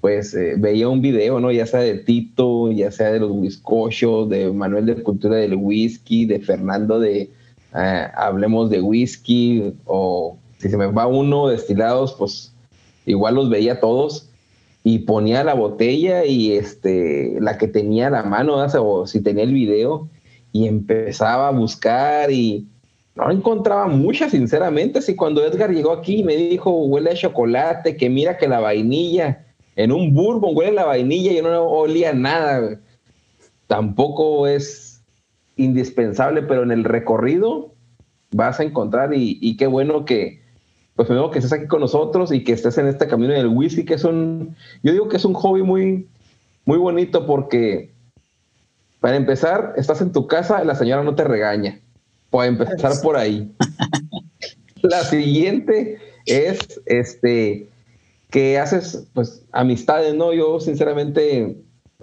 [0.00, 1.52] pues eh, veía un video, ¿no?
[1.52, 6.26] Ya sea de Tito, ya sea de los Whiskochos, de Manuel de Cultura del Whisky,
[6.26, 7.30] de Fernando de
[7.76, 12.52] eh, Hablemos de Whisky, o si se me va uno destilados, pues
[13.06, 14.28] igual los veía todos
[14.84, 19.44] y ponía la botella y este, la que tenía a la mano, o si tenía
[19.44, 20.08] el video,
[20.50, 22.66] y empezaba a buscar y
[23.14, 24.98] no encontraba muchas, sinceramente.
[24.98, 28.60] Así cuando Edgar llegó aquí y me dijo, huele a chocolate, que mira que la
[28.60, 32.80] vainilla, en un bourbon huele la vainilla, yo no olía nada.
[33.68, 35.02] Tampoco es
[35.56, 37.72] indispensable, pero en el recorrido
[38.32, 40.41] vas a encontrar y qué bueno que,
[40.96, 43.84] pues primero que estés aquí con nosotros y que estés en este camino del whisky,
[43.84, 46.06] que es un, yo digo que es un hobby muy,
[46.64, 47.90] muy bonito porque,
[49.00, 51.80] para empezar, estás en tu casa y la señora no te regaña.
[52.30, 53.50] Puede empezar por ahí.
[54.82, 57.68] la siguiente es, este,
[58.30, 60.32] que haces, pues, amistades, ¿no?
[60.32, 61.56] Yo, sinceramente,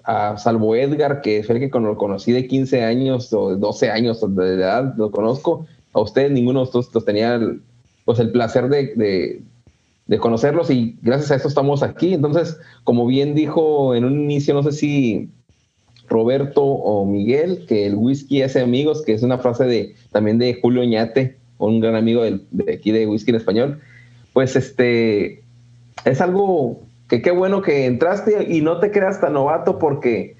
[0.04, 4.24] a salvo Edgar, que es el que lo conocí de 15 años o 12 años
[4.36, 7.40] de edad, lo conozco, a ustedes ninguno de nosotros tenía
[8.10, 9.44] pues el placer de,
[10.18, 12.16] conocerlos y gracias a esto estamos aquí.
[12.16, 15.30] Entonces, como bien dijo en un inicio, no sé si
[16.08, 20.58] Roberto o Miguel, que el whisky hace amigos, que es una frase de también de
[20.60, 23.80] Julio Ñate, un gran amigo de aquí de Whisky en Español,
[24.34, 25.44] pues este
[26.04, 30.36] es algo que qué bueno que entraste y no te creas tan novato porque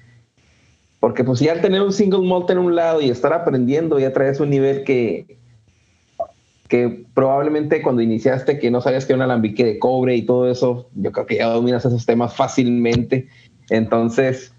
[0.98, 4.12] porque pues ya al tener un single malt en un lado y estar aprendiendo ya
[4.12, 5.38] traes un nivel que,
[6.70, 10.48] que probablemente cuando iniciaste que no sabías que era un alambique de cobre y todo
[10.48, 13.26] eso, yo creo que ya dominas esos temas fácilmente.
[13.70, 14.54] Entonces,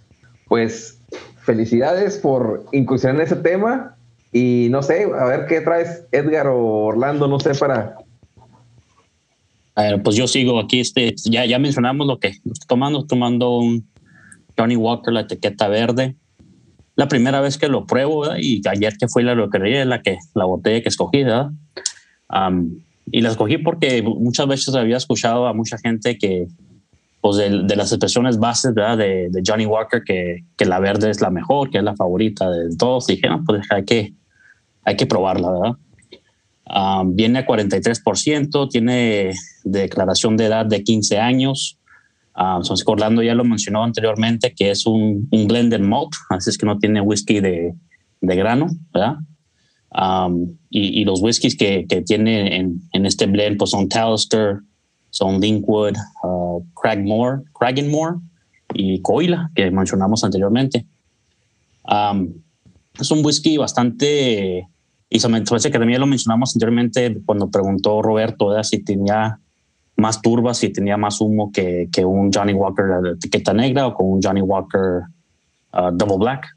[0.48, 1.00] pues
[1.44, 3.96] felicidades por incursionar en ese tema
[4.34, 7.96] y no sé, a ver qué traes Edgar o Orlando, no sé, para...
[9.76, 13.58] A ver, pues yo sigo aquí, este, ya, ya mencionamos lo que estoy tomando, tomando
[13.58, 13.88] un
[14.58, 16.18] Johnny Walker, la etiqueta verde.
[16.96, 20.44] La primera vez que lo pruebo, y ayer que fue la lotería, la que la
[20.44, 21.52] botella que escogí, ¿verdad?
[23.12, 26.48] Y la escogí porque muchas veces había escuchado a mucha gente que,
[27.20, 28.98] pues de, las expresiones bases ¿verdad?
[28.98, 32.50] De, de, Johnny Walker, que, que, la verde es la mejor, que es la favorita
[32.50, 33.10] de todos.
[33.10, 34.14] Y dije, no, pues hay que,
[34.84, 35.76] hay que probarla, ¿verdad?
[37.06, 41.78] viene a 43%, tiene declaración de edad de 15 años.
[42.34, 46.66] Um, Orlando ya lo mencionó anteriormente, que es un, un blended malt, así es que
[46.66, 47.74] no tiene whisky de,
[48.22, 49.18] de grano, ¿verdad?
[50.74, 54.60] Y, los whiskies que, que tiene en, en, este blend pues son Talister,
[55.10, 57.42] son Linkwood, uh, Cragmore,
[58.74, 60.86] y Coila, que mencionamos anteriormente.
[63.00, 64.66] es un whisky bastante,
[65.10, 69.40] y se me parece que también lo mencionamos anteriormente cuando preguntó Roberto si tenía
[69.98, 73.94] más turbas, si tenía más humo que, que un Johnny Walker de etiqueta negra o
[73.94, 75.02] con un Johnny Walker
[75.74, 76.48] uh, Double Black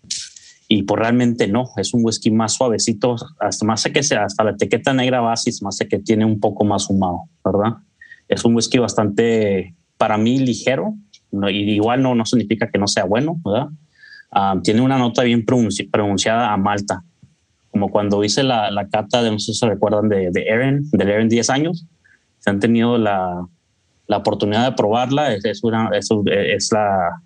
[0.76, 4.50] y pues realmente no, es un whisky más suavecito, hasta más que sea, hasta la
[4.50, 7.78] etiqueta negra basis, más que tiene un poco más humado, ¿verdad?
[8.26, 10.96] Es un whisky bastante, para mí, ligero,
[11.30, 13.68] no, igual no, no significa que no sea bueno, ¿verdad?
[14.32, 17.04] Ah, tiene una nota bien pronunciada a Malta,
[17.70, 20.90] como cuando hice la, la cata de, no sé si se recuerdan, de, de Aaron,
[20.90, 21.86] del Aaron 10 años,
[22.40, 23.46] se han tenido la,
[24.08, 27.22] la oportunidad de probarla, es, es, una, es, es la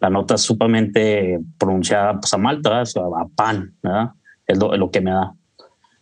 [0.00, 4.10] la nota es sumamente pronunciada pues, a malta, a pan, ¿verdad?
[4.46, 5.34] Es lo, que me da.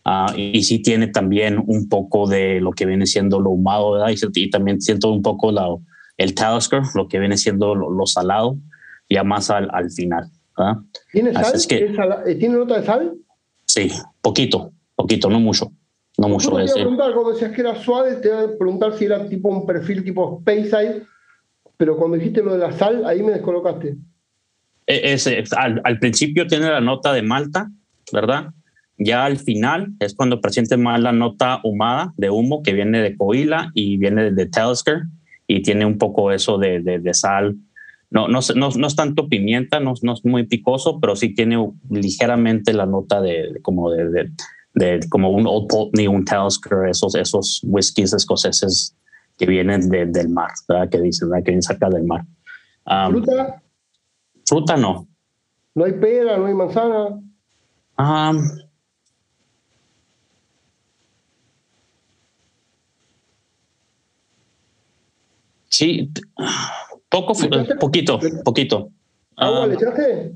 [0.05, 4.13] Uh, y, sí tiene también un poco de lo que viene siendo lo humado, ¿verdad?
[4.33, 5.67] Y, también siento un poco la,
[6.17, 8.57] el Talisker, lo que viene siendo lo, salado,
[9.09, 10.31] ya más al, al final.
[10.57, 10.77] ¿verdad?
[11.11, 11.53] ¿Tiene sal?
[11.67, 13.17] que, ¿Tiene nota de sal?
[13.65, 15.71] Sí, poquito, poquito, no mucho.
[16.17, 16.75] no mucho que decir.
[16.75, 20.03] preguntar, cuando decías que era suave, te iba a preguntar si era tipo un perfil
[20.03, 21.03] tipo Speyside,
[21.79, 23.95] pero cuando dijiste lo de la sal, ahí me descolocaste.
[24.85, 27.71] E, es, al, al, principio tiene la nota de malta,
[28.11, 28.49] ¿verdad?
[28.97, 33.15] Ya al final es cuando presiente más la nota humada de humo que viene de
[33.15, 35.03] Coila y viene de Telsker
[35.47, 37.55] y tiene un poco eso de, de, sal.
[38.09, 41.65] No, no, no, no, es tanto pimienta, no, no, es muy picoso, pero sí tiene
[41.89, 44.29] ligeramente la nota de, como de,
[44.73, 48.97] de, como un Old Pulteney, un Telsker, esos, esos whiskies escoceses
[49.39, 50.89] que vienen del mar, ¿verdad?
[50.89, 51.43] que dicen ¿verdad?
[51.45, 52.25] que vienen cerca del mar.
[53.09, 53.61] ¿Fruta?
[54.45, 55.07] Fruta no.
[55.75, 57.21] ¿No hay pera, no hay manzana?
[57.97, 58.43] Um,
[65.69, 66.11] Sí,
[67.07, 67.33] poco,
[67.79, 68.89] poquito, poquito.
[69.37, 70.35] ¿Agua le echaste?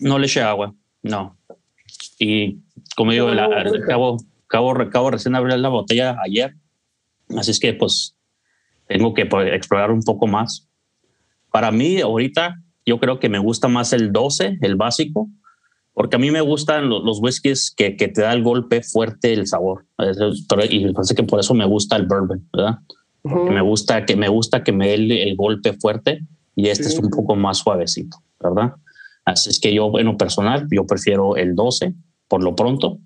[0.00, 1.36] No le eché agua, no.
[2.18, 2.58] Y
[2.96, 4.18] como digo, acabo,
[4.80, 6.56] acabo, recién abrir la botella ayer,
[7.36, 8.16] así es que pues
[8.86, 10.68] tengo que pues, explorar un poco más.
[11.50, 15.28] Para mí, ahorita, yo creo que me gusta más el 12, el básico,
[15.94, 19.32] porque a mí me gustan los, los whiskies que, que, te da el golpe fuerte
[19.32, 19.84] el sabor.
[20.70, 22.78] Y me parece que por eso me gusta el bourbon, ¿verdad?
[23.24, 27.10] me gusta que me gusta que me dé el, golpe fuerte y este es un
[27.10, 28.72] poco más suavecito, ¿verdad?
[29.24, 31.94] Así es que yo, bueno, personal, yo prefiero el 12
[32.26, 32.98] por lo pronto,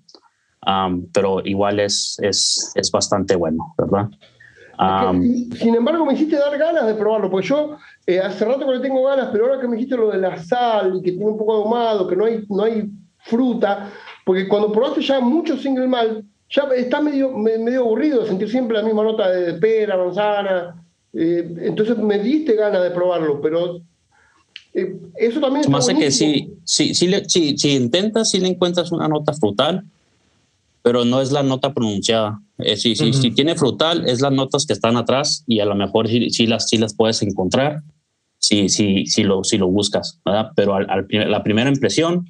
[1.13, 4.09] pero igual es, es, es, bastante bueno, ¿verdad?
[5.59, 8.79] sin embargo, me hiciste dar ganas de probarlo, porque yo eh, hace rato que le
[8.79, 11.37] tengo ganas, pero ahora que me dijiste lo de la sal y que tiene un
[11.37, 13.89] poco ahumado, que no hay, no hay fruta,
[14.23, 18.83] porque cuando probaste ya mucho single malt, ya está medio, medio aburrido sentir siempre la
[18.83, 20.83] misma nota de pera, manzana.
[21.13, 23.81] Eh, entonces me diste ganas de probarlo, pero
[24.73, 25.69] eh, eso también es.
[25.69, 29.83] Más que si, si, si, si, intentas, si le encuentras una nota frutal,
[30.87, 32.39] pero no es la nota pronunciada.
[32.59, 36.07] Eh, si, si, tiene frutal, es las notas que están atrás y a lo mejor
[36.07, 37.81] sí, las, sí las puedes encontrar
[38.39, 40.51] si, si, si, lo, si lo buscas, ¿verdad?
[40.55, 42.25] Pero al, la primera impresión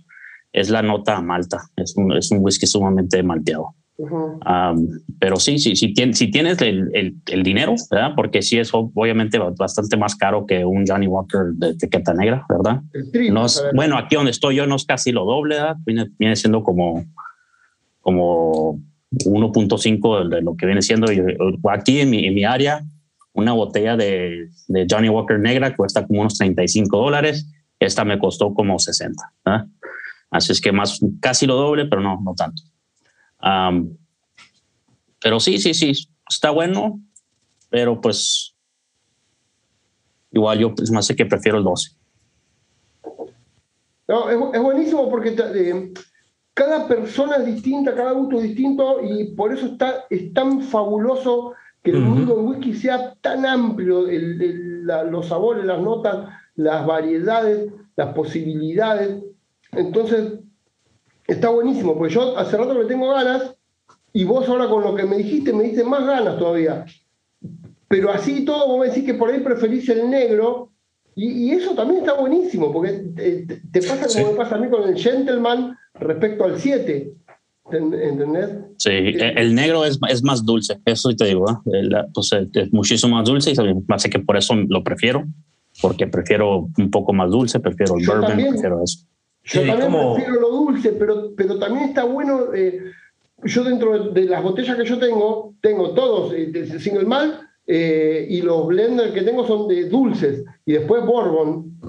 [0.54, 1.70] es la nota malta.
[1.76, 3.76] Es un, es un whisky sumamente malteado
[5.20, 8.12] pero sí, sí, sí, tienes, si tienes el, el, dinero, ¿verdad?
[8.16, 12.82] Porque sí es obviamente bastante más caro que un Johnny Walker de etiqueta negra, ¿verdad?
[13.32, 15.78] no bueno, aquí donde estoy yo no es casi lo doble, ¿verdad?
[15.84, 17.06] Viene, viene siendo como,
[18.08, 18.80] como
[19.12, 21.08] 1.5 de lo que viene siendo.
[21.70, 22.86] Aquí en mi, en mi área,
[23.34, 27.52] una botella de, de, Johnny Walker negra cuesta como unos 35 dólares.
[27.80, 29.34] Esta me costó como 60.
[29.44, 29.68] ¿verdad?
[30.32, 32.64] Así es que más, casi lo doble, pero no, no tanto
[35.22, 35.92] pero sí, sí, sí,
[36.28, 37.02] está bueno,
[37.70, 38.56] pero pues
[40.32, 41.92] igual yo pues, más sé que prefiero el 12.
[44.08, 45.94] No, es, buenísimo porque eh,
[46.58, 51.54] cada persona es distinta, cada gusto es distinto y por eso está, es tan fabuloso
[51.84, 58.12] que el mundo del whisky sea tan amplio, los sabores, las notas, las variedades, las
[58.16, 59.24] posibilidades.
[59.74, 60.40] Entonces,
[61.28, 63.54] está buenísimo, porque yo hace rato que tengo ganas
[64.12, 66.86] y vos ahora con lo que me dijiste me diste más ganas todavía.
[67.88, 70.72] Pero así todo, vos me decís que por ahí preferís el negro
[71.14, 72.90] y, eso también está buenísimo, porque
[73.72, 77.14] te, pasa como me pasa a mí con el Gentleman respecto al 7.
[77.70, 78.50] ¿Entendés?
[78.78, 81.90] Sí, eh, el negro es, es más dulce, eso te digo, ¿eh?
[82.14, 83.56] pues, es muchísimo más dulce y
[83.90, 85.26] hace que por eso lo prefiero,
[85.82, 89.06] porque prefiero un poco más dulce, prefiero el bourbon, prefiero eso.
[89.48, 92.54] Yo también prefiero lo dulce, pero, pero también está bueno.
[92.54, 92.92] Eh,
[93.44, 98.42] yo dentro de las botellas que yo tengo, tengo todos eh, single malt eh, y
[98.42, 101.80] los blenders que tengo son de dulces y después bourbon,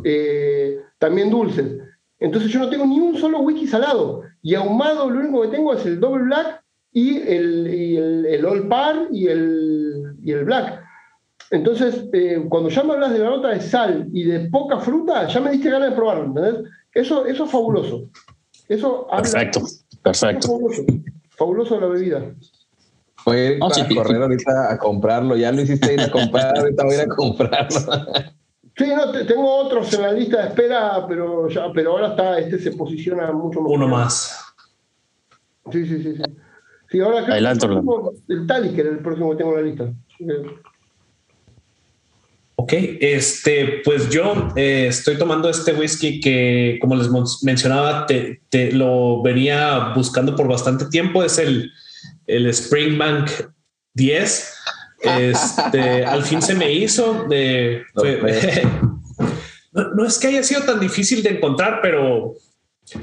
[0.99, 1.79] también dulces.
[2.21, 5.73] Entonces yo no tengo ni un solo whisky salado y ahumado lo único que tengo
[5.73, 10.45] es el double black y el, y el, el old par y el, y el
[10.45, 10.83] black.
[11.51, 12.05] Entonces,
[12.49, 15.53] cuando ya me hablas de la nota de sal y de poca fruta, ya me
[15.53, 16.71] diste ganas de probarlo, ¿entendés?
[16.93, 18.11] Eso, eso es fabuloso.
[18.69, 19.63] Eso perfecto,
[20.03, 20.59] perfecto.
[21.31, 21.81] fabuloso.
[21.81, 22.35] la bebida.
[23.25, 25.37] Voy a ir a correr ahorita a comprarlo.
[25.37, 27.81] Ya lo hiciste ir a comprar, ahorita voy a ir a comprarlo.
[28.79, 32.61] Sí, no, tengo otros en la lista de espera, pero ya, pero ahora está, este
[32.61, 33.77] se posiciona mucho mejor.
[33.77, 34.41] Uno más.
[35.73, 36.23] Sí, sí, sí, sí.
[36.89, 39.63] Sí, ahora creo Adelante, que el, el Talisker es el próximo que tengo en la
[39.63, 39.93] lista.
[42.55, 47.09] Ok, este, pues yo eh, estoy tomando este whisky que, como les
[47.43, 51.23] mencionaba, te, lo venía buscando por bastante tiempo.
[51.23, 51.71] Es el,
[52.27, 53.31] el Springbank
[53.95, 54.55] 10.
[55.01, 57.25] Este, al fin se me hizo.
[57.29, 57.85] De,
[59.73, 62.35] no, es que haya sido tan difícil de encontrar, pero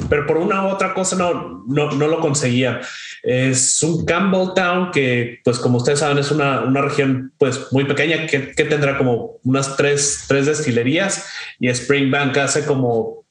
[0.09, 2.81] pero por una u otra cosa no, no, no, lo conseguía.
[3.23, 8.27] Es un Campbelltown que, pues como ustedes saben, es una, una región pues muy pequeña
[8.27, 11.27] que, que, tendrá como unas tres, tres destilerías
[11.59, 13.25] y Springbank hace como,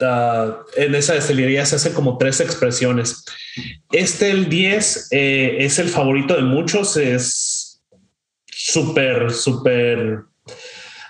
[0.00, 3.24] uh, en esa destilería se hace como tres expresiones.
[3.92, 7.55] Este, el 10, eh, es el favorito de muchos, es
[8.72, 10.20] súper, súper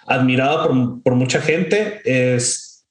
[0.07, 2.01] admirado por, por mucha gente.
[2.05, 2.87] Es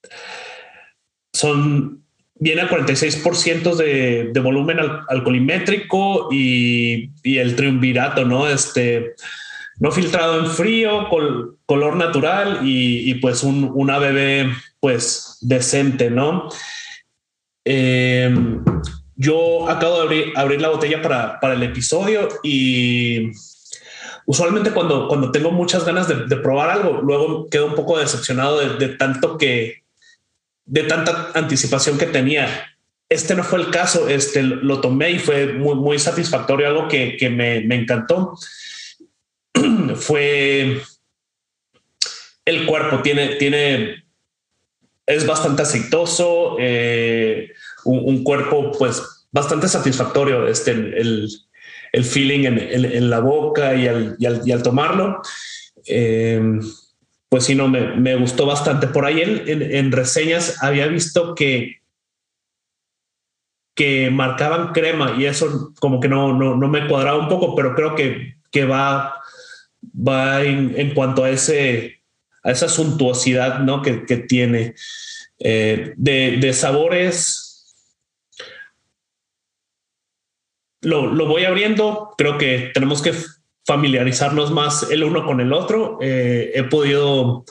[1.33, 2.03] son
[2.35, 8.47] viene a 46% de, de volumen alcoholimétrico y, y, el triunvirato, ¿no?
[8.47, 9.15] Este,
[9.79, 11.07] no filtrado en frío,
[11.65, 16.49] color natural y, pues un, una bebé pues decente, ¿no?
[17.63, 18.33] Eh,
[19.15, 23.31] yo acabo de abrir, abrir la botella para, para, el episodio y
[24.25, 28.89] usualmente cuando, cuando tengo muchas ganas de, probar algo, luego quedo un poco decepcionado de,
[28.89, 29.83] tanto que,
[30.65, 32.71] de tanta anticipación que tenía.
[33.07, 37.17] Este no fue el caso, este lo tomé y fue muy, muy satisfactorio, algo que,
[37.17, 38.35] que me, me, encantó.
[39.95, 40.81] fue
[42.45, 44.05] el cuerpo, tiene, tiene,
[45.05, 47.51] es bastante aceitoso, eh,
[47.83, 51.29] un, cuerpo pues bastante satisfactorio, este, el,
[51.95, 55.21] el feeling en, en, la boca y al, y al, y al tomarlo.
[55.87, 56.59] Eh,
[57.29, 58.87] pues sí, no, me, me gustó bastante.
[58.87, 61.81] Por ahí en, en, reseñas había visto que,
[63.75, 67.75] que marcaban crema y eso como que no, no, no me cuadraba un poco, pero
[67.75, 69.21] creo que, que va,
[69.95, 72.01] va en, en, cuanto a, ese,
[72.43, 73.81] a esa suntuosidad ¿no?
[73.81, 74.75] que, que tiene.
[75.39, 77.44] Eh, de, de, sabores,
[80.85, 82.13] lo, lo voy abriendo.
[82.17, 83.13] Creo que tenemos que
[83.65, 85.97] familiarizarnos más el uno con el otro.
[86.01, 87.45] Eh, he podido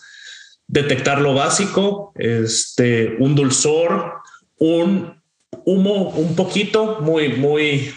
[0.66, 4.14] detectar lo básico, este, un dulzor,
[4.58, 5.20] un
[5.66, 7.92] humo un poquito, muy, muy,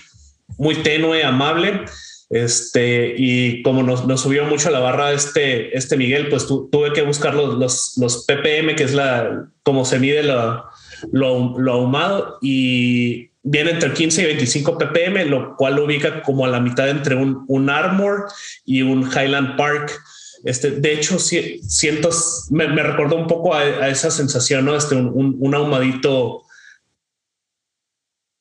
[0.57, 1.85] muy tenue, amable.
[2.29, 6.69] Este, y como nos, nos, subió mucho a la barra este, este Miguel, pues tu,
[6.69, 10.65] tuve que buscar los, los, los, ppm, que es la, como se mide lo,
[11.13, 16.45] lo, lo ahumado, y viene entre 15 y 25 ppm, lo cual lo ubica como
[16.45, 18.27] a la mitad entre un, un Armor
[18.65, 19.97] y un Highland Park.
[20.43, 22.09] Este, de hecho, siento,
[22.49, 24.75] me, me recordó un poco a, a, esa sensación, ¿no?
[24.75, 26.43] Este, un, un ahumadito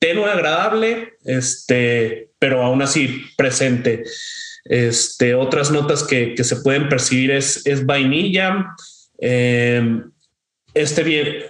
[0.01, 4.05] tenue, agradable, este, pero aún así presente.
[4.65, 8.75] Este, otras notas que, que se pueden percibir es, es vainilla.
[9.19, 10.03] Eh,
[10.75, 11.45] este bien,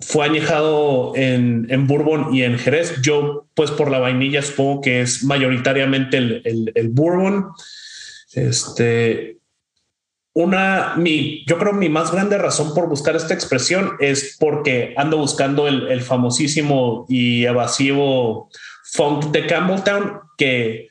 [0.00, 3.00] fue añejado en, en, Bourbon y en Jerez.
[3.00, 7.50] Yo, pues por la vainilla, supongo que es mayoritariamente el, el, Bourbon.
[8.32, 9.38] Este,
[10.32, 15.16] una, mi, yo creo mi más grande razón por buscar esta expresión es porque ando
[15.18, 18.50] buscando el, el famosísimo y evasivo
[18.92, 20.88] funk de Campbelltown que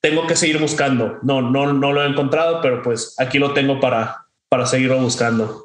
[0.00, 1.18] tengo que seguir buscando.
[1.22, 5.63] No, no, no lo he encontrado, pero pues aquí lo tengo para, para seguirlo buscando.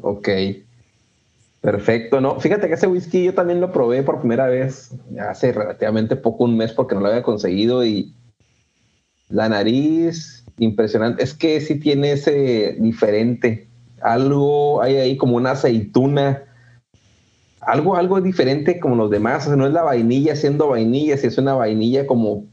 [0.00, 0.28] Ok.
[1.60, 2.38] Perfecto, ¿no?
[2.38, 6.56] Fíjate que ese whisky yo también lo probé por primera vez hace relativamente poco, un
[6.56, 8.14] mes, porque no lo había conseguido y
[9.28, 11.22] la nariz, impresionante.
[11.22, 13.68] Es que sí tiene ese diferente.
[14.00, 16.44] Algo, hay ahí como una aceituna.
[17.60, 19.48] Algo, algo diferente como los demás.
[19.48, 22.46] No es la vainilla siendo vainilla, si es una vainilla como,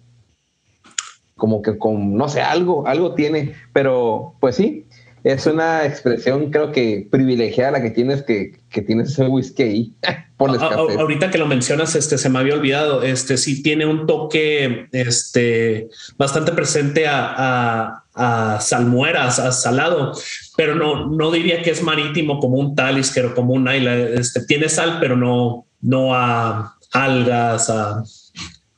[1.36, 3.54] como que con, no sé, algo, algo tiene.
[3.72, 4.85] Pero pues sí,
[5.26, 9.94] es una expresión creo que privilegiada la que tienes que, que tienes ese whisky ahí.
[10.38, 13.02] ahorita que lo mencionas, este se me había olvidado.
[13.02, 20.14] Este sí tiene un toque este, bastante presente a, a, a salmueras, a salado,
[20.58, 23.96] pero no, no diría que es marítimo como un talisker o como un naila.
[23.96, 28.04] Este, tiene sal, pero no, no a algas, a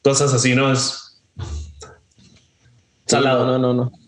[0.01, 1.21] cosas así, no es
[3.05, 3.45] salado.
[3.45, 4.06] no, no, no.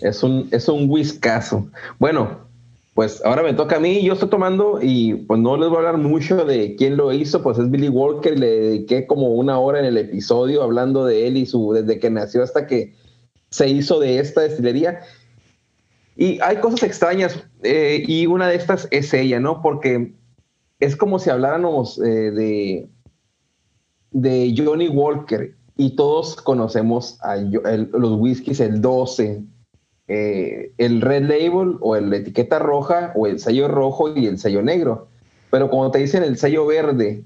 [0.00, 1.68] Es un, es un whiskazo.
[1.98, 2.46] Bueno,
[2.94, 4.02] pues ahora me toca a mí.
[4.02, 7.42] Yo estoy tomando y pues no les voy a hablar mucho de quién lo hizo,
[7.42, 8.38] pues es Billy Walker.
[8.38, 12.10] Le dediqué como una hora en el episodio hablando de él y su, desde que
[12.10, 12.94] nació hasta que
[13.50, 15.00] se hizo de esta destilería.
[16.16, 19.60] Y hay cosas extrañas eh, y una de estas es ella, ¿no?
[19.60, 20.14] Porque
[20.80, 22.88] es como si habláramos eh, de,
[24.12, 29.42] de Johnny Walker y todos conocemos a, los whiskies, el 12,
[30.08, 34.62] eh, el red label o la etiqueta roja o el sello rojo y el sello
[34.62, 35.08] negro.
[35.50, 37.24] Pero cuando te dicen el sello verde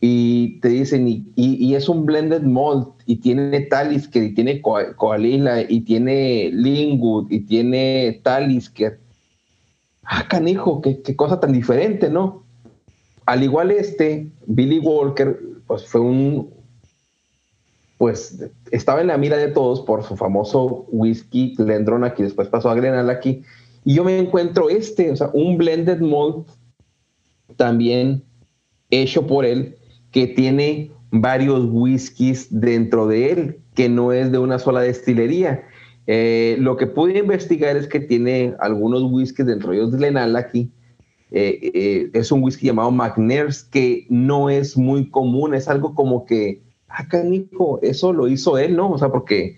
[0.00, 5.62] y te dicen, y, y, es un blended malt y tiene Talisker y tiene Coalila
[5.66, 9.00] y tiene Lingwood y tiene Talisker,
[10.02, 12.44] ah, canijo, qué, qué cosa tan diferente, ¿no?
[13.24, 16.50] Al igual este, Billy Walker, pues fue un,
[18.04, 18.38] pues
[18.70, 22.74] estaba en la mira de todos por su famoso whisky Glendronach y después pasó a
[22.74, 23.42] Glenallachie
[23.82, 26.46] y yo me encuentro este, o sea, un blended malt
[27.56, 28.22] también
[28.90, 29.76] hecho por él
[30.10, 35.64] que tiene varios whiskies dentro de él, que no es de una sola destilería.
[36.06, 40.68] Eh, lo que pude investigar es que tiene algunos whiskies dentro de ellos Glenallachie.
[41.30, 46.26] Eh, eh, es un whisky llamado McNair's que no es muy común, es algo como
[46.26, 46.60] que,
[46.96, 48.90] ah, Nico, eso lo hizo él, ¿no?
[48.90, 49.56] O sea, porque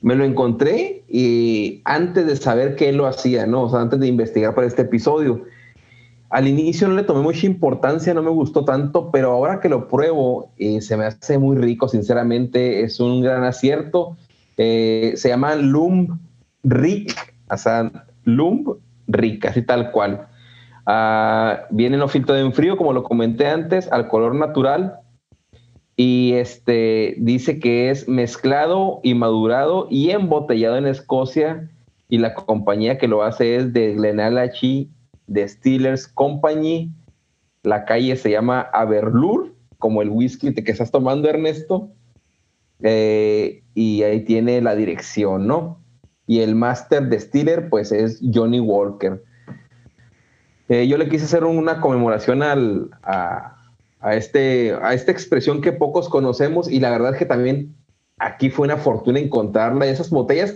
[0.00, 3.62] me lo encontré y antes de saber que él lo hacía, ¿no?
[3.62, 5.44] O sea, antes de investigar para este episodio.
[6.28, 9.86] Al inicio no le tomé mucha importancia, no me gustó tanto, pero ahora que lo
[9.86, 14.16] pruebo, eh, se me hace muy rico, sinceramente, es un gran acierto.
[14.56, 16.18] Eh, se llama Lumb
[16.64, 18.76] Rick, o sea, Lumb
[19.08, 20.26] Rick, así tal cual.
[20.86, 24.96] Uh, viene en filtro de frío, como lo comenté antes, al color natural,
[25.96, 31.70] y este dice que es mezclado y madurado y embotellado en Escocia
[32.08, 34.88] y la compañía que lo hace es de Glenallachie
[35.26, 36.92] Distillers Company.
[37.62, 41.90] La calle se llama Aberlur, como el whisky que estás tomando, Ernesto.
[42.82, 45.80] Eh, y ahí tiene la dirección, ¿no?
[46.26, 49.22] Y el Master Distiller, pues es Johnny Walker.
[50.68, 53.61] Eh, yo le quise hacer una conmemoración al, a,
[54.02, 57.74] a, este, a esta expresión que pocos conocemos y la verdad es que también
[58.18, 59.86] aquí fue una fortuna encontrarla.
[59.86, 60.54] Esas botellas,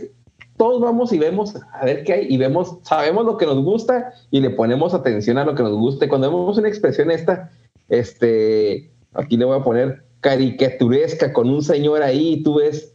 [0.57, 4.12] todos vamos y vemos a ver qué hay y vemos, sabemos lo que nos gusta
[4.30, 6.09] y le ponemos atención a lo que nos gusta.
[6.09, 7.51] cuando vemos una expresión esta,
[7.88, 12.94] este, aquí le voy a poner caricaturesca con un señor ahí y tú ves,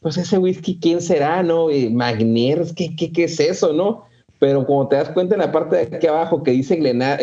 [0.00, 1.68] pues ese whisky, ¿quién será, no?
[1.90, 4.04] Magners, ¿qué, qué, qué es eso, no?
[4.42, 7.20] Pero como te das cuenta en la parte de aquí abajo que dice Glenada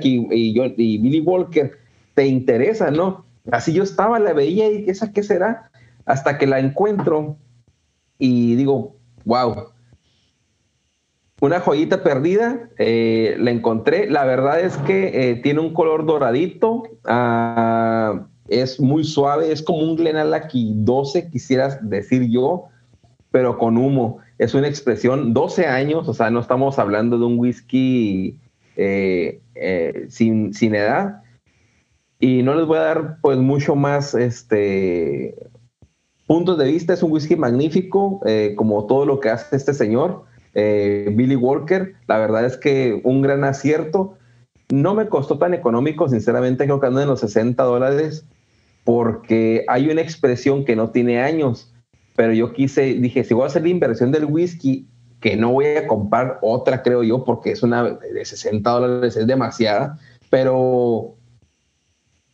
[0.00, 1.78] y, Billy Walker,
[2.14, 3.26] te interesa, ¿no?
[3.50, 5.70] Así yo estaba, la veía y esa qué será,
[6.06, 7.36] hasta que la encuentro
[8.18, 9.72] y digo, wow,
[11.42, 14.08] una joyita perdida, eh, la encontré.
[14.08, 19.80] La verdad es que eh, tiene un color doradito, ah, es muy suave, es como
[19.80, 22.68] un Glenallachie 12, quisieras decir yo,
[23.30, 27.38] pero con humo es una expresión, 12 años, o sea, no estamos hablando de un
[27.38, 28.36] whisky
[28.74, 31.22] eh, eh, sin, sin, edad.
[32.18, 35.36] Y no les voy a dar pues mucho más este,
[36.26, 36.92] puntos de vista.
[36.92, 40.24] Es un whisky magnífico, eh, como todo lo que hace este señor,
[40.54, 41.94] Billy Walker.
[42.08, 44.18] La verdad es que un gran acierto.
[44.70, 48.24] No me costó tan económico, sinceramente creo que ando en los 60 dólares,
[48.84, 51.71] porque hay una expresión que no tiene años
[52.16, 54.86] pero yo quise, dije, si voy a hacer la inversión del whisky,
[55.20, 59.26] que no voy a comprar otra, creo yo, porque es una de 60 dólares, es
[59.26, 59.98] demasiada,
[60.30, 61.14] pero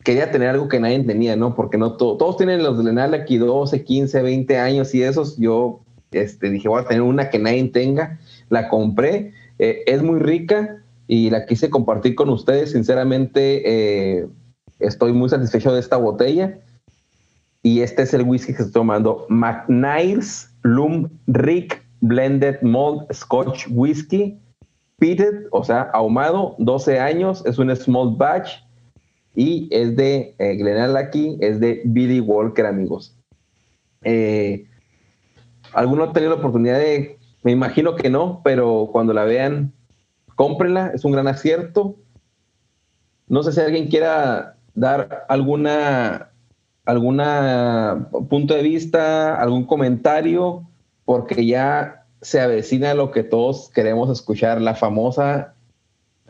[0.03, 1.55] quería tener algo que nadie tenía, ¿no?
[1.55, 5.81] Porque no todos tienen los de aquí 12, 15, 20 años y esos, yo
[6.12, 8.18] este, dije, voy a tener una que nadie tenga,
[8.49, 14.26] la compré, eh, es muy rica y la quise compartir con ustedes, sinceramente eh,
[14.79, 16.59] estoy muy satisfecho de esta botella
[17.62, 24.38] y este es el whisky que estoy tomando, McNair's Lum Rick Blended Malt Scotch Whisky,
[24.98, 28.62] peated, o sea, ahumado, 12 años, es un small batch
[29.34, 33.16] y es de eh, es de Billy Walker, amigos.
[34.02, 34.66] Eh,
[35.72, 39.72] ¿Alguno ha tenido la oportunidad de, me imagino que no, pero cuando la vean,
[40.34, 41.96] cómprenla, es un gran acierto.
[43.28, 46.28] No sé si alguien quiera dar alguna
[46.89, 50.66] alguna punto de vista, algún comentario,
[51.05, 55.55] porque ya se avecina lo que todos queremos escuchar, la famosa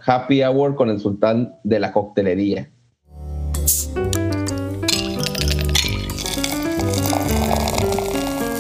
[0.04, 2.68] Happy Hour con el sultán de la coctelería.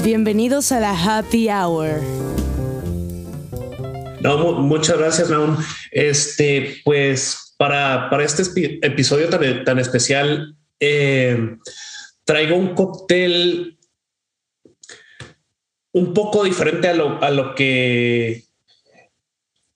[0.04, 2.00] Bienvenidos a la Happy Hour.
[4.20, 5.56] No, muchas gracias, Naum.
[5.90, 8.44] Este, pues para, para este
[8.86, 11.56] episodio tan, tan especial, eh,
[12.28, 13.78] traigo un cóctel
[15.92, 16.92] un poco diferente a
[17.30, 18.44] lo, que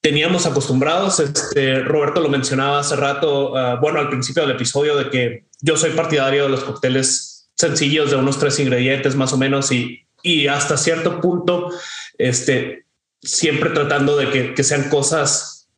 [0.02, 1.18] teníamos acostumbrados.
[1.18, 5.78] Este, Roberto lo mencionaba hace rato, ah, bueno, al principio del episodio, de que yo
[5.78, 10.46] soy partidario de los cócteles sencillos de unos tres ingredientes más o menos y, y
[10.46, 11.70] hasta cierto punto,
[12.18, 12.84] este,
[13.22, 15.70] siempre tratando de que, que sean cosas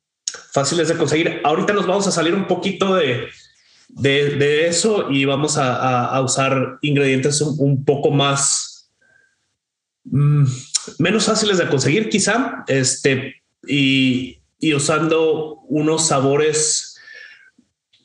[0.51, 1.41] fáciles de conseguir.
[1.45, 3.29] Ahorita nos vamos a salir un poquito de,
[3.95, 8.91] de, eso y vamos a, usar ingredientes un, poco más,
[10.05, 10.45] mm,
[10.99, 14.41] menos fáciles de conseguir quizá, este, y,
[14.75, 16.97] usando unos sabores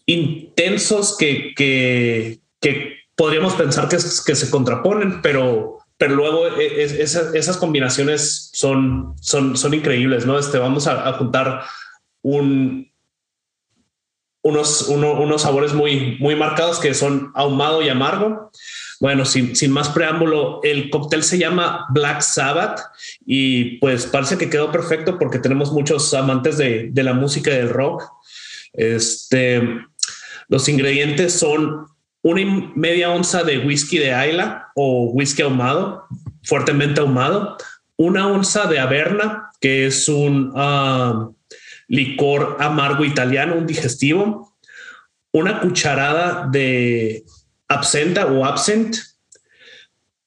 [0.06, 7.58] intensos que, que, que podríamos pensar que, que se contraponen, pero pero luego e, esas,
[7.58, 10.40] combinaciones son, son, son increíbles, ¿no?
[10.40, 11.66] Este, vamos a, juntar
[12.22, 12.90] un,
[14.42, 18.52] unos, unos sabores muy, muy marcados que son ahumado y amargo.
[19.00, 22.82] Bueno, sin, sin, más preámbulo, el cóctel se llama Black Sabbath
[23.26, 27.56] y pues parece que quedó perfecto porque tenemos muchos amantes de, de la música y
[27.56, 28.04] del rock.
[28.74, 29.62] Este,
[30.50, 31.88] los ingredientes son
[32.22, 36.06] una media onza de whisky de Ayla o whisky ahumado,
[36.44, 37.58] fuertemente ahumado,
[37.96, 41.30] una onza de Averna, que es un ah,
[41.90, 44.56] licor amargo italiano, un digestivo,
[45.32, 47.26] una cucharada de
[47.68, 48.96] absenta o absent,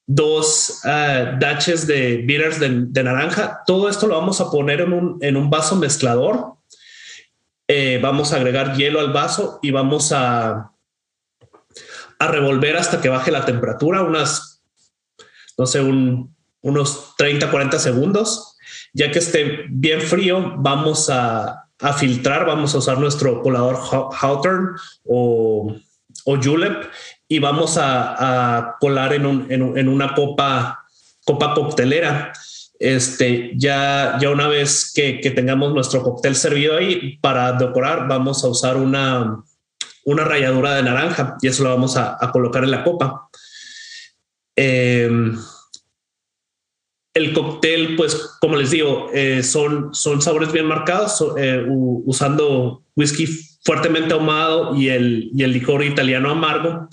[0.07, 3.63] dos uh, daches de bitters de, naranja.
[3.67, 6.57] Todo esto lo vamos a poner en un, en un vaso mezclador.
[7.67, 10.73] Eh, vamos a agregar hielo al vaso y vamos a
[12.23, 14.63] a revolver hasta que baje la temperatura, unas,
[15.59, 18.52] no sé, unos 30, 40 segundos.
[18.93, 21.69] Ya que esté bien frío, vamos a,
[21.99, 23.77] filtrar, vamos a usar nuestro colador
[24.21, 25.75] Hawthorne o,
[26.25, 26.85] Julep
[27.27, 30.85] y vamos a, colar en, una copa,
[31.25, 32.33] copa coctelera.
[32.79, 38.43] Este, ya, ya una vez que, que, tengamos nuestro cóctel servido ahí, para decorar, vamos
[38.43, 39.45] a usar una,
[40.05, 43.29] una ralladura de naranja y eso lo vamos a, colocar en la copa.
[44.57, 45.39] Em,
[47.15, 53.27] el cóctel, pues, como les digo, eh, son, son sabores bien marcados, eh, usando whisky
[53.65, 56.89] fuertemente ahumado y el, y el licor italiano amargo.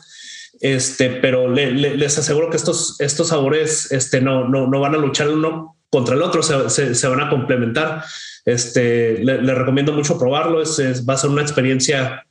[0.61, 5.30] Este, pero les aseguro que estos, estos sabores este, no, no, no van a luchar
[5.30, 8.03] uno contra el otro, se, se, van a complementar.
[8.45, 12.26] Este, le, recomiendo mucho probarlo, es, va a ser una experiencia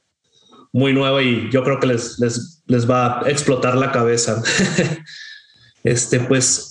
[0.72, 4.43] muy nueva y yo creo que les, les, les va a explotar la cabeza.
[5.84, 6.67] este, pues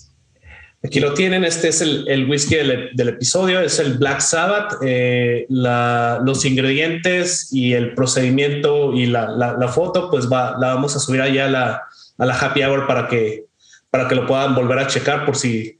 [0.83, 1.43] aquí lo tienen.
[1.43, 4.77] Este es el, el whisky del, del, episodio, es el Black Sabbath.
[4.81, 10.95] Eh, la, los ingredientes y el procedimiento y la, la, foto, pues va, la vamos
[10.95, 11.83] a subir allá a la,
[12.17, 13.45] a la happy hour para que,
[13.89, 15.79] para que lo puedan volver a checar por si,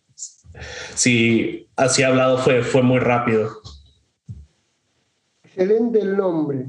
[0.96, 3.50] si así hablado fue, fue muy rápido.
[5.44, 6.68] Excelente el nombre.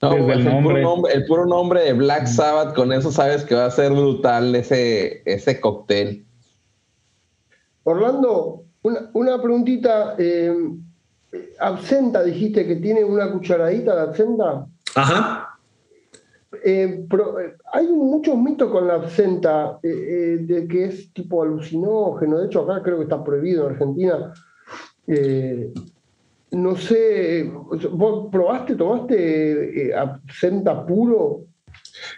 [0.00, 4.54] No, el, puro nombre, de Black Sabbath, con eso sabes que va a ser brutal
[4.54, 6.24] ese, ese cóctel.
[7.88, 10.14] Orlando, una, una preguntita.
[10.18, 10.54] Eh,
[11.60, 14.66] absenta, dijiste que tiene una cucharadita de absenta.
[14.94, 15.58] Ajá.
[16.64, 22.38] Eh, eh, hay muchos mitos con la absenta de que es tipo alucinógeno.
[22.38, 24.32] De hecho, acá creo que está prohibido en Argentina
[26.50, 27.50] no sé,
[27.92, 31.44] ¿vos probaste, tomaste eh, absenta puro?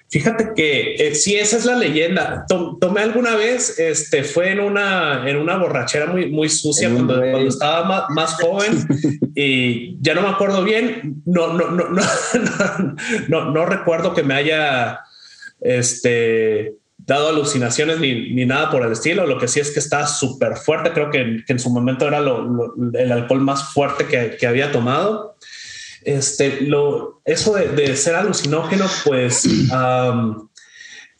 [0.08, 2.44] Fíjate que eh, sí, esa es la leyenda.
[2.80, 7.48] tomé alguna vez, este, fue en una, en una borrachera muy, muy sucia cuando, cuando,
[7.48, 8.86] estaba más, joven
[9.34, 11.22] y ya no me acuerdo bien.
[11.24, 12.02] No, no, no, no,
[13.28, 15.00] no, no recuerdo que me haya,
[15.60, 16.74] este,
[17.06, 19.26] dado alucinaciones ni, ni, nada por el estilo.
[19.26, 20.92] Lo que sí es que está súper fuerte.
[20.92, 24.70] Creo que, que, en su momento era lo, el alcohol más fuerte que, que, había
[24.72, 25.36] tomado.
[26.02, 29.36] Este, lo, eso de, de ser alucinógeno, pues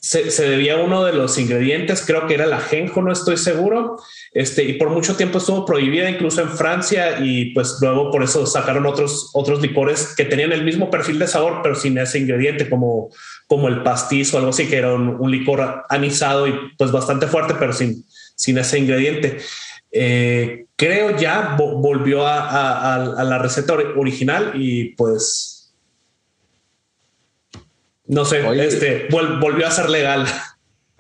[0.01, 3.37] se, se, debía a uno de los ingredientes, creo que era el ajenjo, no estoy
[3.37, 3.99] seguro.
[4.33, 8.47] Este, y por mucho tiempo estuvo prohibida incluso en Francia y pues luego por eso
[8.47, 12.71] sacaron otros, otros licores que tenían el mismo perfil de sabor, pero sin ese ingrediente
[12.71, 13.11] como
[13.51, 17.57] como el pastiz o algo así, que era un, licor anisado y pues bastante fuerte,
[17.59, 18.05] pero sin,
[18.37, 19.39] sin ese ingrediente.
[19.93, 25.75] Eh, creo ya volvió a, la receta original y pues
[28.07, 30.27] no sé, este volvió a ser legal.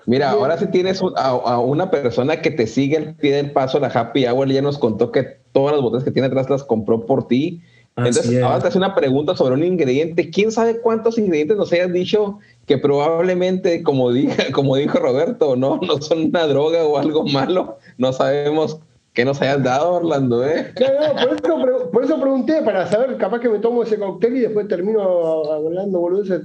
[0.06, 3.88] Mira, ahora si tienes a, una persona que te sigue el pie del paso, la
[3.88, 7.26] Happy Hour ya nos contó que todas las botellas que tiene atrás las compró por
[7.28, 7.62] ti
[7.96, 10.30] entonces, ahora te hace una pregunta sobre un ingrediente.
[10.30, 15.78] ¿Quién sabe cuántos ingredientes nos hayas dicho que probablemente, como, dije, como dijo Roberto, no,
[15.82, 17.78] no son una droga o algo malo?
[17.98, 18.80] No sabemos
[19.12, 20.46] qué nos hayas dado, Orlando.
[20.46, 20.72] ¿eh?
[21.92, 25.02] por, eso, pregunté, para saber, capaz que me tomo ese cóctel y después termino
[25.52, 26.42] hablando boludeces.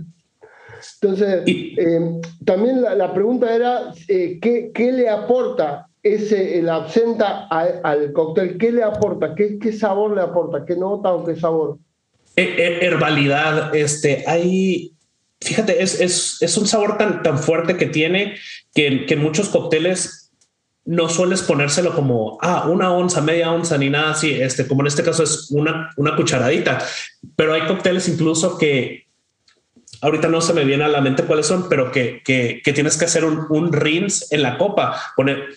[1.01, 8.13] Entonces, eh, también la, pregunta era, eh, ¿qué, ¿qué le aporta ese, el absenta al,
[8.13, 9.33] cóctel, ¿qué le aporta?
[9.33, 10.63] ¿Qué, ¿Qué, sabor le aporta?
[10.63, 11.79] ¿Qué nota o qué sabor?
[12.35, 14.93] Herbalidad, este, hay,
[15.41, 18.35] fíjate, es, es, es, un sabor tan, tan fuerte que tiene
[18.75, 20.31] que, que en muchos cócteles
[20.85, 24.87] no sueles ponérselo como, ah, una onza, media onza, ni nada así, este, como en
[24.87, 26.85] este caso es una, una cucharadita,
[27.35, 29.07] pero hay cócteles incluso que
[30.01, 32.95] ahorita no se me viene a la mente cuáles son, pero que, que, que tienes
[32.95, 35.47] que hacer un, un rinse en la copa, poner,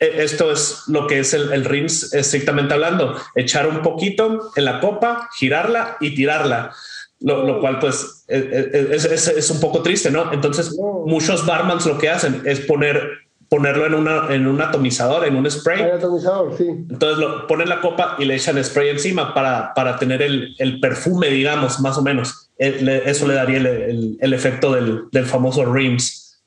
[0.00, 4.80] esto es lo que es el, el rinse estrictamente hablando, echar un poquito en la
[4.80, 6.72] copa, girarla y tirarla.
[7.20, 10.32] Lo, lo, cual pues e, e, es, es, es, un poco triste, ¿no?
[10.32, 10.74] Entonces
[11.04, 13.20] muchos barmans lo que hacen es poner
[13.50, 15.82] ponerlo en, una, en un atomizador, en un spray.
[15.82, 16.68] atomizador, sí.
[16.68, 20.78] Entonces lo ponen la copa y le echan spray encima para, para tener el, el
[20.78, 22.48] perfume, digamos, más o menos.
[22.56, 26.40] Eso le daría el, el, efecto del, del, famoso rims.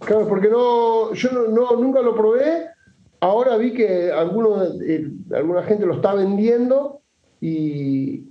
[0.00, 2.66] Claro, porque no, yo no, nunca lo probé.
[3.20, 7.00] Ahora vi que alguno, eh, alguna gente lo está vendiendo
[7.40, 8.24] y,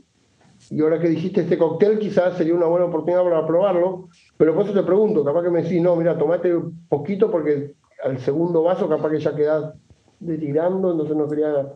[0.70, 4.10] y ahora que dijiste este cóctel, quizás sería una buena oportunidad para probarlo.
[4.38, 7.74] Pero por eso te pregunto, capaz que me decís, no, mira, tomate un poquito porque
[8.04, 9.74] al segundo vaso capaz que ya queda
[10.20, 11.68] tirando, entonces no quería...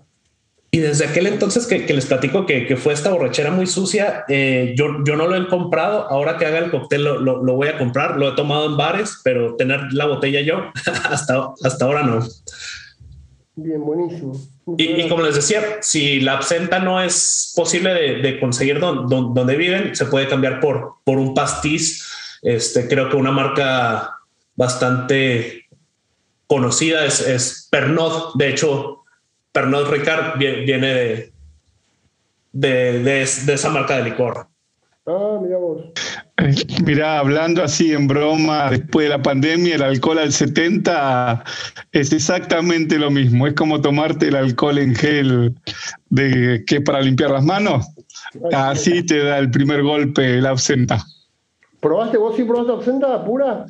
[0.72, 4.24] Y desde aquel entonces que, que les platico que, que, fue esta borrachera muy sucia,
[4.28, 7.56] eh, yo, yo no lo he comprado, ahora que haga el cóctel lo, lo, lo,
[7.56, 10.66] voy a comprar, lo he tomado en bares, pero tener la botella yo,
[11.10, 12.20] hasta, hasta ahora no.
[13.62, 14.40] Bien, buenísimo.
[14.78, 19.58] Y, como les decía, si la absenta no es posible de, conseguir don, don, donde
[19.58, 22.08] viven, se puede cambiar por, por un pastiz.
[22.42, 24.16] Este, creo que una marca
[24.56, 25.66] bastante
[26.48, 28.36] conocida es, Pernod.
[28.36, 29.04] De hecho,
[29.52, 31.32] Pernod Ricard viene
[32.54, 34.49] de, de esa marca de licor.
[35.06, 35.86] Ah, mira vos.
[36.86, 41.44] Mira, hablando así en broma, después de la pandemia, el alcohol al 70
[41.92, 43.48] es exactamente lo mismo.
[43.48, 45.56] Es como tomarte el alcohol en gel
[46.10, 47.88] de que para limpiar las manos.
[48.54, 51.04] Así te da el primer golpe la absenta.
[51.80, 53.66] ¿Probaste vos sí probaste absenta pura?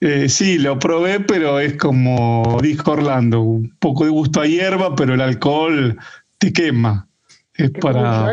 [0.00, 4.94] Eh, sí, lo probé, pero es como dijo Orlando, un poco de gusto a hierba,
[4.94, 5.98] pero el alcohol
[6.38, 7.06] te quema.
[7.64, 8.32] Es para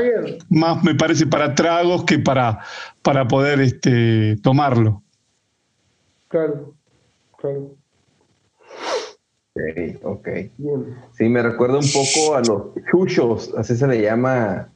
[0.50, 2.60] más me parece para tragos que para,
[3.02, 5.04] para poder este, tomarlo.
[6.28, 6.74] Claro,
[7.38, 7.76] claro.
[9.54, 10.28] Ok, ok.
[11.14, 12.62] Sí, me recuerda un poco a los
[12.92, 14.70] chuchos, así se le llama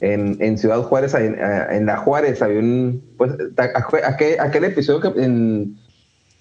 [0.00, 5.22] en, en Ciudad Juárez, en, en, la Juárez, había un, pues, aquel, aquel episodio que
[5.22, 5.76] en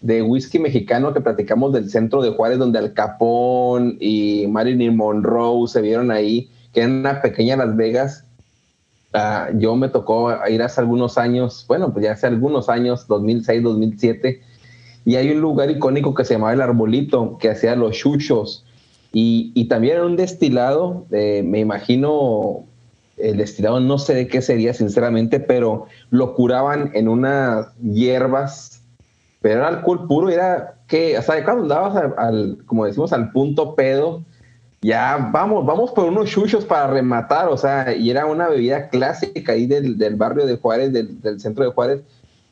[0.03, 5.65] de whisky mexicano que platicamos del centro de Juárez, donde Al Capón y Marilyn Monroe
[5.67, 8.25] se vieron ahí, que en una pequeña Las Vegas.
[9.13, 13.61] Uh, yo me tocó ir hace algunos años, bueno, pues ya hace algunos años, 2006,
[13.61, 14.41] 2007,
[15.05, 18.65] y hay un lugar icónico que se llamaba El Arbolito, que hacía los chuchos,
[19.11, 22.63] y, y también era un destilado, eh, me imagino,
[23.17, 28.83] el destilado no sé de qué sería sinceramente, pero lo curaban en unas hierbas
[29.43, 33.75] pero era alcohol puro, era que, o sea, cuando andabas al, como decimos, al punto
[33.75, 34.23] pedo,
[34.83, 39.53] ya vamos, vamos por unos chuchos para rematar, o sea, y era una bebida clásica
[39.53, 42.01] ahí del, del barrio de Juárez, del, del, centro de Juárez,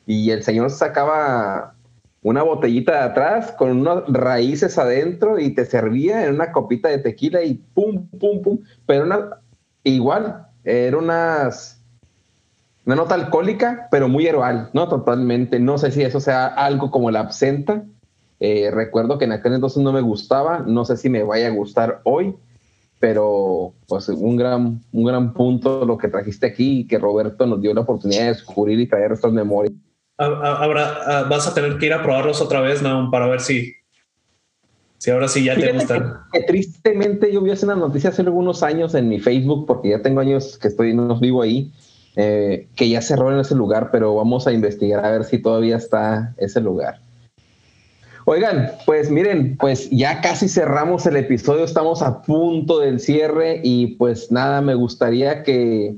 [0.06, 1.74] y el señor sacaba
[2.22, 6.98] una botellita de atrás con unas raíces adentro y te servía en una copita de
[6.98, 9.06] tequila y pum, pum, pum, pero
[9.84, 11.82] igual, eran unas
[12.84, 14.88] una nota alcohólica, pero muy herbal, ¿no?
[14.88, 15.60] Totalmente.
[15.60, 17.84] No sé si eso sea algo como la absenta.
[18.44, 21.50] Eh, recuerdo que en aquel entonces no me gustaba, no sé si me vaya a
[21.50, 22.34] gustar hoy,
[22.98, 27.62] pero pues un gran, un gran punto lo que trajiste aquí y que Roberto nos
[27.62, 29.72] dio la oportunidad de descubrir y traer estas memorias.
[30.18, 32.82] Ahora vas a tener que ir a probarlos otra vez.
[33.12, 33.74] Para ver si,
[34.98, 36.14] si ahora sí ya Fíjate te gustan.
[36.32, 39.90] Que, que tristemente yo vi hace una noticia hace algunos años en mi Facebook, porque
[39.90, 41.70] ya tengo años que estoy, no vivo ahí,
[42.16, 45.76] eh, que ya cerró en ese lugar, pero vamos a investigar a ver si todavía
[45.76, 47.01] está ese lugar.
[48.24, 53.96] Oigan, pues miren, pues ya casi cerramos el episodio, estamos a punto del cierre y
[53.96, 55.96] pues nada, me gustaría que,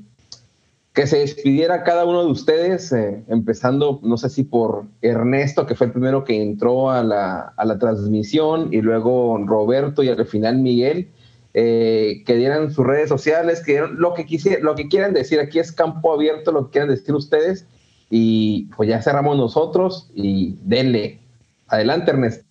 [0.95, 5.75] que se despidiera cada uno de ustedes, eh, empezando, no sé si por Ernesto, que
[5.75, 10.27] fue el primero que entró a la, a la transmisión, y luego Roberto y al
[10.27, 11.09] final Miguel
[11.57, 14.27] eh, que dieran sus redes sociales, que lo que,
[14.61, 15.39] lo que quieran decir.
[15.39, 17.67] Aquí es campo abierto, lo que quieran decir ustedes.
[18.11, 21.21] Y pues ya cerramos nosotros y denle.
[21.69, 22.45] Adelante, Ernesto.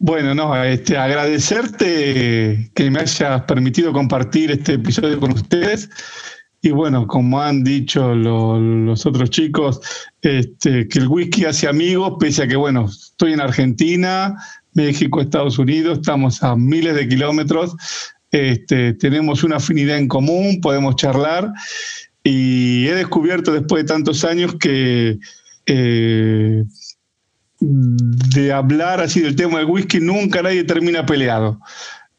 [0.00, 5.90] Bueno, no, este, agradecerte que me hayas permitido compartir este episodio con ustedes.
[6.60, 9.80] Y bueno, como han dicho lo, los otros chicos,
[10.22, 14.36] este, que el whisky hace amigos, pese a que, bueno, estoy en Argentina,
[14.72, 17.76] México, Estados Unidos, estamos a miles de kilómetros,
[18.30, 21.52] este, tenemos una afinidad en común, podemos charlar
[22.22, 25.18] y he descubierto después de tantos años que
[25.66, 26.64] eh,
[27.60, 31.60] de hablar así del tema del whisky, nunca nadie termina peleado.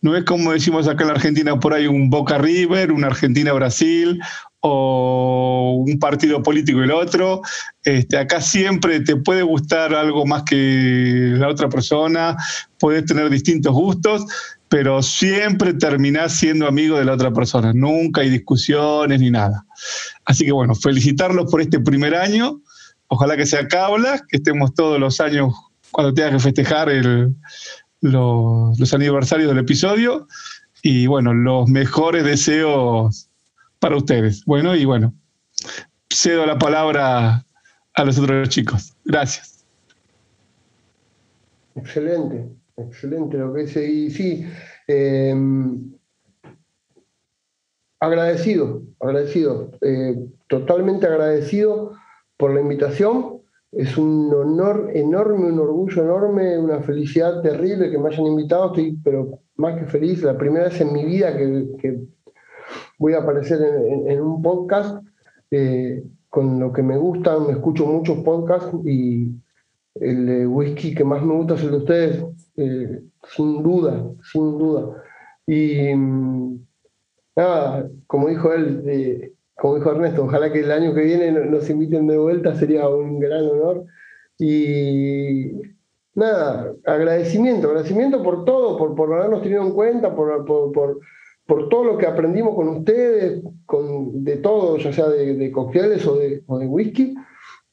[0.01, 4.21] No es como decimos acá en la Argentina, por ahí un Boca River, una Argentina-Brasil,
[4.61, 7.41] o un partido político y otro.
[7.83, 12.37] Este, acá siempre te puede gustar algo más que la otra persona,
[12.77, 14.25] puedes tener distintos gustos,
[14.67, 17.73] pero siempre terminás siendo amigo de la otra persona.
[17.73, 19.65] Nunca hay discusiones ni nada.
[20.25, 22.61] Así que bueno, felicitarlos por este primer año.
[23.09, 25.53] Ojalá que sea cabla, que estemos todos los años
[25.91, 26.89] cuando tengas que festejar
[28.01, 30.27] los aniversarios del episodio.
[30.83, 33.29] Y bueno, los mejores deseos
[33.79, 34.45] para ustedes.
[34.45, 35.13] Bueno, y bueno,
[36.13, 37.45] cedo la palabra
[37.95, 38.93] a los otros chicos.
[39.05, 39.65] Gracias.
[41.75, 42.47] Excelente,
[42.77, 43.89] excelente lo que dice.
[43.89, 44.47] Y sí,
[44.87, 45.93] em,
[47.99, 50.15] agradecido, agradecido, eh,
[50.47, 51.93] totalmente agradecido
[52.39, 53.41] por la invitación.
[53.71, 58.67] Es un honor enorme, un orgullo enorme, una felicidad terrible que me hayan invitado.
[58.67, 61.99] Estoy, pero más que feliz, la primera vez en mi vida que
[62.97, 63.59] voy a aparecer
[64.07, 65.05] en, un podcast
[65.51, 69.31] eh, con lo que me gusta, me escucho muchos podcasts y
[69.95, 72.25] el whisky que más me gusta es el de ustedes,
[72.55, 75.03] eh, sin duda, sin duda.
[75.45, 76.59] Y mm,
[77.35, 82.07] nada, como dijo él, como dijo Ernesto, ojalá que el año que viene nos inviten
[82.07, 83.85] de vuelta, sería un gran honor.
[84.37, 85.51] Y
[86.15, 90.99] nada, agradecimiento, agradecimiento por todo, por, por habernos tenido en cuenta, por, por
[91.49, 96.05] por todo lo que aprendimos con ustedes, con, de todo, ya sea de, de cócteles
[96.05, 97.15] o de, o de whisky,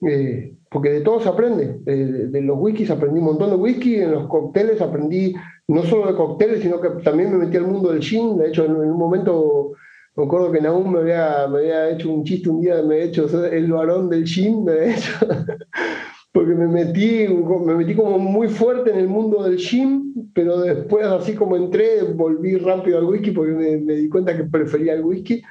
[0.08, 1.78] eh, porque de todo se aprende.
[1.84, 5.34] de los whiskies aprendí un montón de whisky, en los cócteles aprendí
[5.68, 8.38] no solo de cócteles, sino que también me metí al mundo del gin.
[8.38, 9.72] De hecho, en, un momento
[10.16, 13.04] me acuerdo que Nahum me había, me había hecho un chiste un día, me había
[13.04, 15.12] hecho el varón del gin, me había hecho
[16.32, 21.06] porque me metí, me metí como muy fuerte en el mundo del gym, pero después
[21.06, 25.42] así como entré, volví rápido al whisky porque me, di cuenta que prefería el whisky.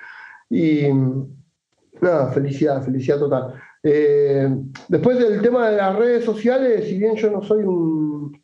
[0.48, 0.84] Y
[2.00, 3.56] nada, felicidad, felicidad total.
[3.82, 4.48] Eh,
[4.88, 8.40] después del tema de las redes sociales, si bien yo no soy un...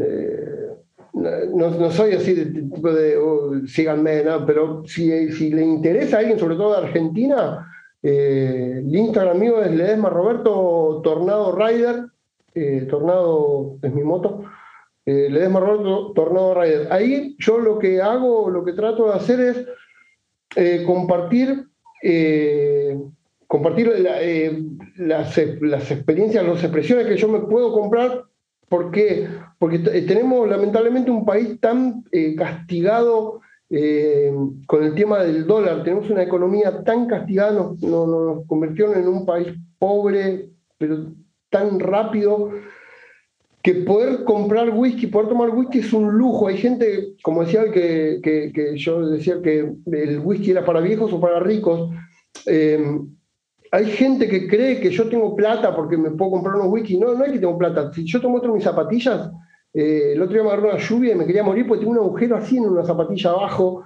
[0.00, 0.53] Eh,
[1.54, 5.08] no, soy así de tipo de, oh, síganme, pero si,
[5.50, 7.66] le interesa a alguien, sobre todo de Argentina,
[8.02, 12.04] eh, el Instagram mío es Ledesma Roberto Tornado Rider.
[12.54, 14.44] Eh, Tornado es mi moto.
[15.06, 16.92] Eh, Ledesma Roberto Tornado Rider.
[16.92, 19.66] Ahí yo lo que hago, lo que trato de hacer es
[20.56, 21.66] eh, compartir,
[23.46, 23.88] compartir
[24.96, 28.24] las, las, experiencias, las expresiones que yo me puedo comprar.
[28.74, 29.28] ¿Por qué?
[29.60, 32.02] Porque tenemos lamentablemente un país tan
[32.36, 34.32] castigado eh,
[34.66, 39.24] con el tema del dólar, tenemos una economía tan castigada, nos, nos, convirtieron en un
[39.24, 39.46] país
[39.78, 41.06] pobre, pero
[41.50, 42.50] tan rápido,
[43.62, 46.48] que poder comprar whisky, poder tomar whisky es un lujo.
[46.48, 51.20] Hay gente, como decía que, que, yo decía que el whisky era para viejos o
[51.20, 51.90] para ricos.
[52.46, 52.84] Eh,
[53.70, 56.98] hay gente que cree que yo tengo plata porque me puedo comprar unos whisky.
[56.98, 57.92] No, no es que tengo plata.
[57.92, 59.30] Si yo te muestro mis zapatillas,
[59.72, 62.06] eh, el otro día me agarró una lluvia y me quería morir porque tengo un
[62.06, 63.84] agujero así en una zapatilla abajo,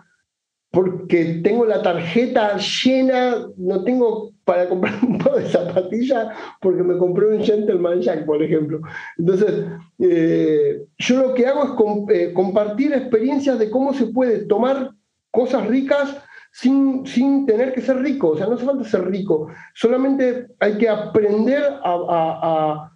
[0.70, 6.29] porque tengo la tarjeta llena, no tengo para comprar un par de zapatillas
[6.61, 8.81] porque me compré un Gentleman Jack, por ejemplo.
[9.16, 9.64] Entonces,
[9.99, 11.64] eh, yo lo que hago
[12.09, 14.93] es eh, compartir experiencias de cómo se puede tomar
[15.31, 16.16] cosas ricas
[16.53, 18.30] sin, sin, tener que ser rico.
[18.30, 22.92] O sea, no hace falta ser rico, solamente hay que aprender a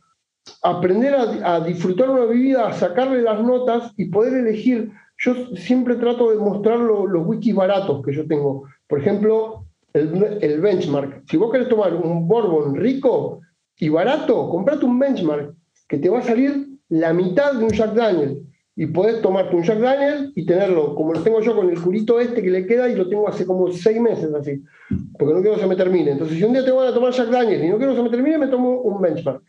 [0.63, 4.93] aprender a, disfrutar una vida, a sacarle las notas y poder elegir.
[5.19, 8.65] Yo siempre trato de mostrar los whiskies baratos que yo tengo.
[8.89, 11.23] Por ejemplo, el, benchmark.
[11.29, 13.41] Si vos querés tomar un bourbon rico
[13.79, 15.55] y barato, comprate un benchmark
[15.89, 18.43] que te va a salir la mitad de un Jack Daniel.
[18.75, 22.19] Y podés tomarte un Jack Daniel y tenerlo, como lo tengo yo con el curito
[22.19, 24.63] este que le queda y lo tengo hace como seis meses así,
[25.19, 26.13] porque no quiero que se me termine.
[26.13, 28.03] Entonces, si un día te van a tomar Jack Daniel y no quiero que se
[28.03, 29.43] me termine, me tomo un benchmark.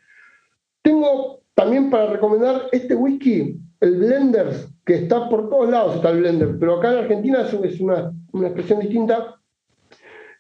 [0.82, 6.20] Tengo también para recomendar este whisky, el Blender, que está por todos lados, está el
[6.20, 9.40] Blender, pero acá en Argentina es una, una expresión distinta.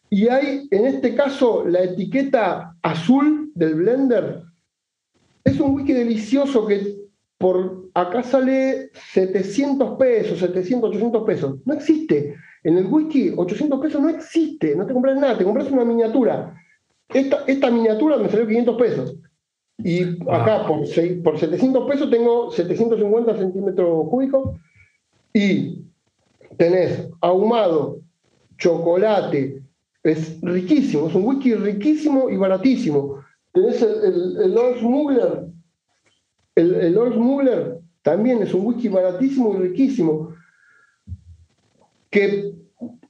[0.09, 4.43] Y hay, en este caso, la etiqueta azul del Blender.
[5.43, 6.97] Es un whisky delicioso que
[7.37, 11.55] por acá sale 700 pesos, 700, 800 pesos.
[11.65, 12.35] No existe.
[12.63, 14.75] En el whisky, 800 pesos no existe.
[14.75, 16.55] No te compras nada, te compras una miniatura.
[17.09, 19.15] Esta, esta miniatura me salió 500 pesos.
[19.77, 20.81] Y acá por,
[21.23, 24.55] por 700 pesos tengo 750 centímetros cúbicos
[25.33, 25.83] y
[26.57, 27.99] tenés ahumado,
[28.57, 29.63] chocolate,
[30.03, 33.23] es riquísimo, es un whisky riquísimo y baratísimo.
[33.51, 35.47] Tenés el, el, Lord Smuggler,
[36.55, 40.35] El, el Old Smuggler también es un whisky baratísimo y riquísimo,
[42.11, 42.53] que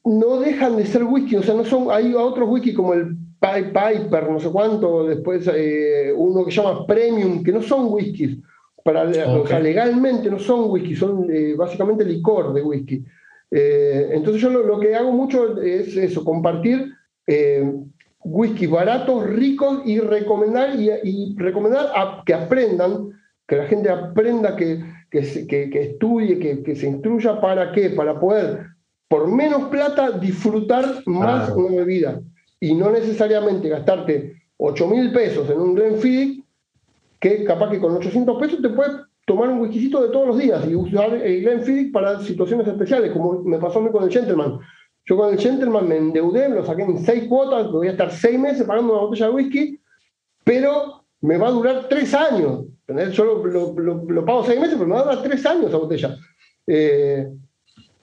[0.05, 4.29] no dejan de ser whisky, o sea, no son, hay otros whisky como el Piper,
[4.29, 8.37] no sé cuánto, después eh, uno que se llama Premium, que no son whiskies,
[8.85, 13.03] para, o sea, legalmente no son whisky, son eh, básicamente licor de whisky.
[13.51, 16.93] Eh, entonces yo lo, que hago mucho es eso, compartir
[18.23, 23.09] whisky baratos, ricos y recomendar, y, recomendar a, que aprendan,
[23.47, 27.89] que la gente aprenda, que, que, que, estudie, que, que, se instruya, ¿para qué?
[27.89, 28.67] Para poder,
[29.07, 32.21] por menos plata, disfrutar más una bebida.
[32.59, 36.43] Y no necesariamente gastarte 8 mil pesos en un Glenfiddich,
[37.19, 38.93] que capaz que con 800 pesos te puedes
[39.25, 43.41] tomar un whiskycito de todos los días y usar el Glenfiddich para situaciones especiales, como
[43.43, 44.59] me pasó a mí con el Gentleman.
[45.05, 48.39] Yo con el Gentleman me endeudé, lo saqué en seis cuotas, voy a estar seis
[48.39, 49.79] meses pagando una botella de whisky,
[50.43, 52.65] pero me va a durar tres años.
[52.87, 56.17] Yo lo, pago seis meses, pero me va a durar tres años esa botella.
[56.67, 57.27] Eh,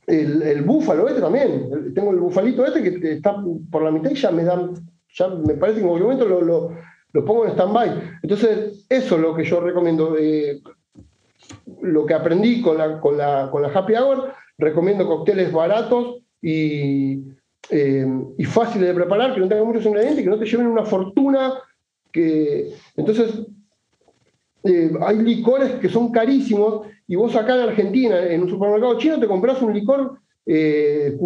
[0.07, 1.93] el, búfalo este también.
[1.95, 3.37] Tengo el bufalito este que está
[3.71, 4.75] por la mitad y ya me dan,
[5.15, 6.25] ya me parece que en algún momento
[7.13, 8.19] lo, pongo en stand-by.
[8.23, 10.17] Entonces, eso es lo que yo recomiendo.
[10.19, 10.61] Eh,
[11.83, 17.23] lo que aprendí con la, con, la, con la Happy Hour, recomiendo cócteles baratos y,
[17.71, 18.07] eh,
[18.39, 21.55] y fáciles de preparar, que no tengan muchos ingredientes, que no te lleven una fortuna.
[22.13, 23.47] Que, entonces,
[24.65, 29.19] eh, hay licores que son carísimos y vos acá en Argentina, en un supermercado chino,
[29.19, 31.17] te compras un licor eh,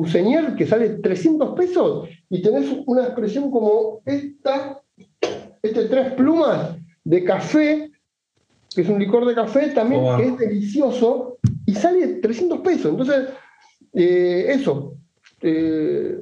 [0.56, 4.80] que sale 300 pesos y tenés una expresión como esta,
[5.62, 7.90] este tres plumas de café,
[8.74, 12.90] que es un licor de café también, oh, que es delicioso y sale 300 pesos.
[12.90, 13.28] Entonces,
[13.92, 14.94] eh, eso.
[15.42, 16.18] Eh,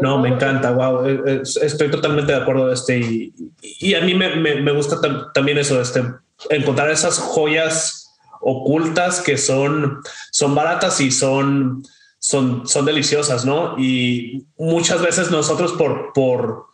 [0.00, 1.06] no, me encanta, wow.
[1.06, 4.98] Eh, eh, estoy totalmente de acuerdo de este y, a mí me, gusta
[5.32, 6.02] también eso, este,
[6.50, 11.82] encontrar esas joyas ocultas que son, son baratas y son,
[12.18, 13.78] son, son deliciosas, ¿no?
[13.78, 16.66] Y muchas veces nosotros por, por,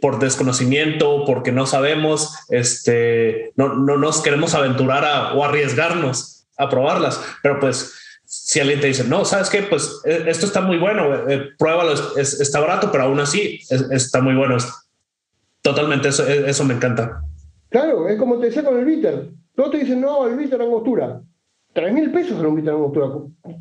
[0.00, 7.20] por desconocimiento, porque no sabemos, este, no, no nos queremos aventurar o arriesgarnos a probarlas,
[7.42, 7.94] pero pues
[8.42, 9.62] si alguien te dice, no, ¿sabes qué?
[9.62, 14.34] Pues eh, esto está muy bueno, eh, pruébalo, está barato, pero aún así está muy
[14.34, 14.56] bueno.
[15.62, 17.22] Totalmente, eso, eh, eso me encanta.
[17.68, 19.30] Claro, es como te decía con el bitter.
[19.54, 21.20] Todos te dicen, no, el bitter angostura.
[21.72, 23.08] Tres mil pesos en un bitter angostura.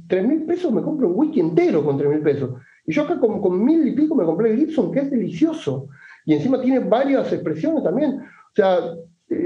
[0.08, 2.50] Tres mil pesos me compro un wiki entero con tres mil pesos.
[2.86, 5.88] Y yo acá con, con mil y pico me compré el Gibson, que es delicioso.
[6.26, 8.20] Y encima tiene varias expresiones también.
[8.20, 8.80] O sea,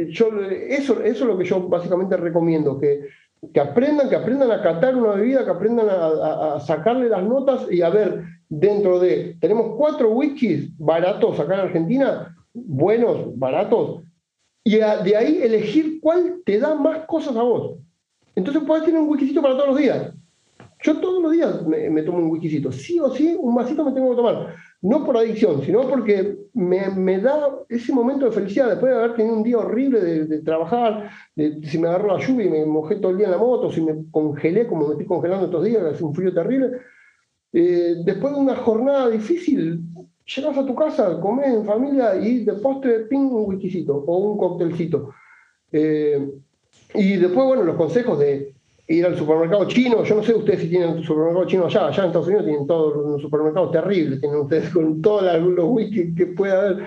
[0.09, 3.07] yo, eso, eso es lo que yo básicamente recomiendo, que
[3.53, 7.81] que aprendan, que aprendan a catar una bebida, que aprendan a, sacarle las notas y
[7.81, 14.01] a ver, dentro de, tenemos cuatro whiskies baratos acá en Argentina, buenos, baratos,
[14.63, 17.77] y de ahí elegir cuál te da más cosas a vos.
[18.35, 20.13] Entonces puedes tener un whiskycito para todos los días.
[20.81, 23.91] Yo todos los días me, me tomo un whiskycito, sí o sí, un vasito me
[23.91, 28.91] tengo que tomar no por adicción, sino porque me, da ese momento de felicidad después
[28.91, 32.49] de haber tenido un día horrible de, trabajar, de, si me agarró la lluvia y
[32.49, 35.45] me mojé todo el día en la moto, si me congelé como me estoy congelando
[35.45, 36.71] estos días, hace un frío terrible.
[37.53, 39.81] Eh, después de una jornada difícil,
[40.35, 44.37] llegas a tu casa, comes en familia y de postre, ping, un whiskycito o un
[44.37, 45.09] cóctelcito.
[45.71, 46.33] Eh,
[46.93, 48.53] y después, bueno, los consejos de
[48.87, 50.03] ir al supermercado chino.
[50.03, 51.87] Yo no sé ustedes si tienen un supermercado chino allá.
[51.87, 56.15] Allá en Estados Unidos tienen todos los supermercados terribles, tienen ustedes con todos los whisky
[56.15, 56.85] que pueda haber.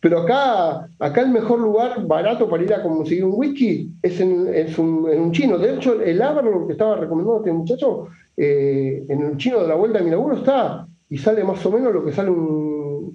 [0.00, 4.48] Pero acá, acá el mejor lugar barato para ir a conseguir un whisky es en,
[4.78, 5.58] un, chino.
[5.58, 9.74] De hecho, el Averlord que estaba recomendando este muchacho, eh, en el chino de la
[9.74, 13.14] vuelta de mi laburo está y sale más o menos lo que sale un,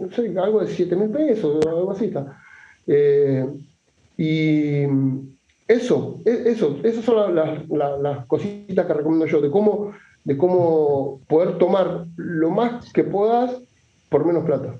[0.00, 2.12] no sé, algo de 7 mil pesos, algo así.
[2.88, 3.46] Eh,
[4.16, 4.86] y
[5.68, 9.92] eso, e, eso, esas son las, cositas que recomiendo yo, de cómo,
[10.24, 13.52] de cómo poder tomar lo más que puedas
[14.08, 14.76] por menos plata.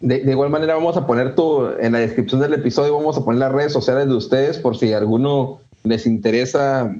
[0.00, 3.40] De, igual manera vamos a poner todo en la descripción del episodio, vamos a poner
[3.40, 6.94] las redes sociales de ustedes por si alguno les interesa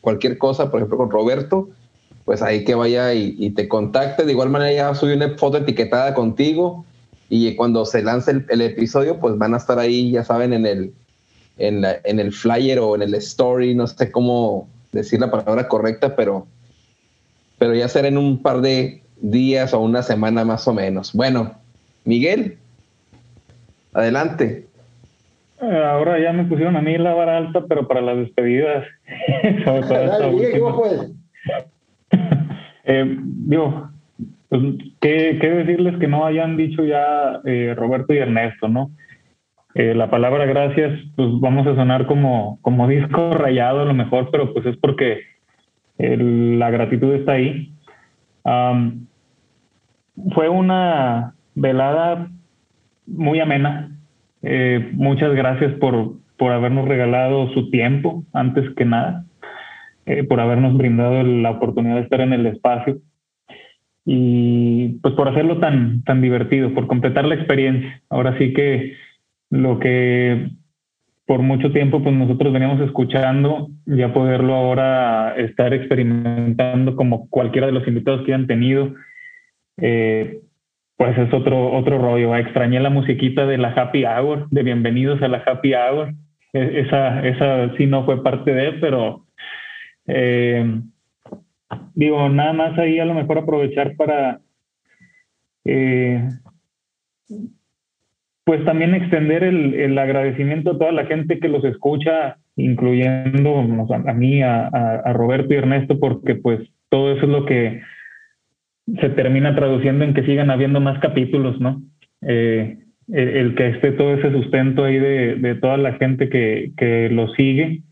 [0.00, 1.68] cualquier cosa, por ejemplo con Roberto,
[2.24, 4.24] pues ahí que vaya y, te contacte.
[4.24, 6.84] De igual manera ya subí una foto etiquetada contigo
[7.28, 10.92] y cuando se lance el episodio, pues van a estar ahí, ya saben, en el,
[11.58, 16.16] en, en, el flyer o en el story, no sé cómo decir la palabra correcta,
[16.16, 16.46] pero,
[17.58, 21.12] pero ya será en un par de días o una semana más o menos.
[21.12, 21.54] Bueno,
[22.04, 22.58] Miguel,
[23.92, 24.66] adelante.
[25.60, 28.86] Eh, ahora ya me pusieron a mí la vara alta, pero para las despedidas.
[32.84, 33.90] eh, digo,
[34.48, 34.62] pues,
[35.00, 38.90] ¿qué, ¿qué, decirles que no hayan dicho ya eh, Roberto y Ernesto, ¿no?
[39.78, 44.28] Eh, la palabra gracias, pues vamos a sonar como, como disco rayado a lo mejor,
[44.32, 45.20] pero pues es porque
[45.96, 47.72] la gratitud está ahí.
[50.34, 52.28] fue una velada
[53.06, 53.96] muy amena.
[54.42, 59.26] Eh, muchas gracias por, por habernos regalado su tiempo, antes que nada,
[60.06, 62.98] eh, por habernos brindado la oportunidad de estar en el espacio
[64.04, 68.02] y pues por hacerlo tan, tan divertido, por completar la experiencia.
[68.08, 68.94] Ahora sí que
[69.50, 70.50] lo que
[71.26, 77.74] por mucho tiempo pues nosotros veníamos escuchando, ya poderlo ahora estar experimentando como cualquiera de
[77.74, 78.94] los invitados que han tenido,
[79.76, 80.40] eh,
[80.96, 82.34] pues es otro, otro rollo.
[82.34, 86.14] Extrañé la musiquita de la Happy Hour, de Bienvenidos a la Happy Hour.
[86.54, 89.26] E, esa, esa sí no fue parte de, pero
[90.06, 90.80] eh,
[91.94, 94.40] digo, nada más ahí a lo mejor aprovechar para
[95.66, 96.26] eh,
[98.48, 103.58] pues también extender el, agradecimiento a toda la gente que los escucha, incluyendo
[103.90, 107.82] a, mí, a, Roberto y Ernesto, porque pues todo eso es lo que
[109.02, 111.82] se termina traduciendo en que sigan habiendo más capítulos, ¿no?
[112.22, 112.78] Eh,
[113.12, 117.82] el, que esté todo ese sustento ahí de, toda la gente que, que, lo sigue,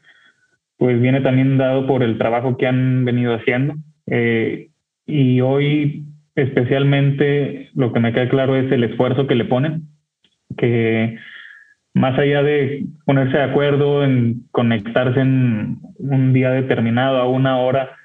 [0.79, 3.75] pues viene también dado por el trabajo que han venido haciendo.
[4.07, 4.71] Eh,
[5.07, 9.83] y hoy especialmente lo que me queda claro es el esfuerzo que le ponen,
[10.57, 11.19] que
[11.95, 17.97] más allá de ponerse de acuerdo en conectarse en un día determinado a una hora,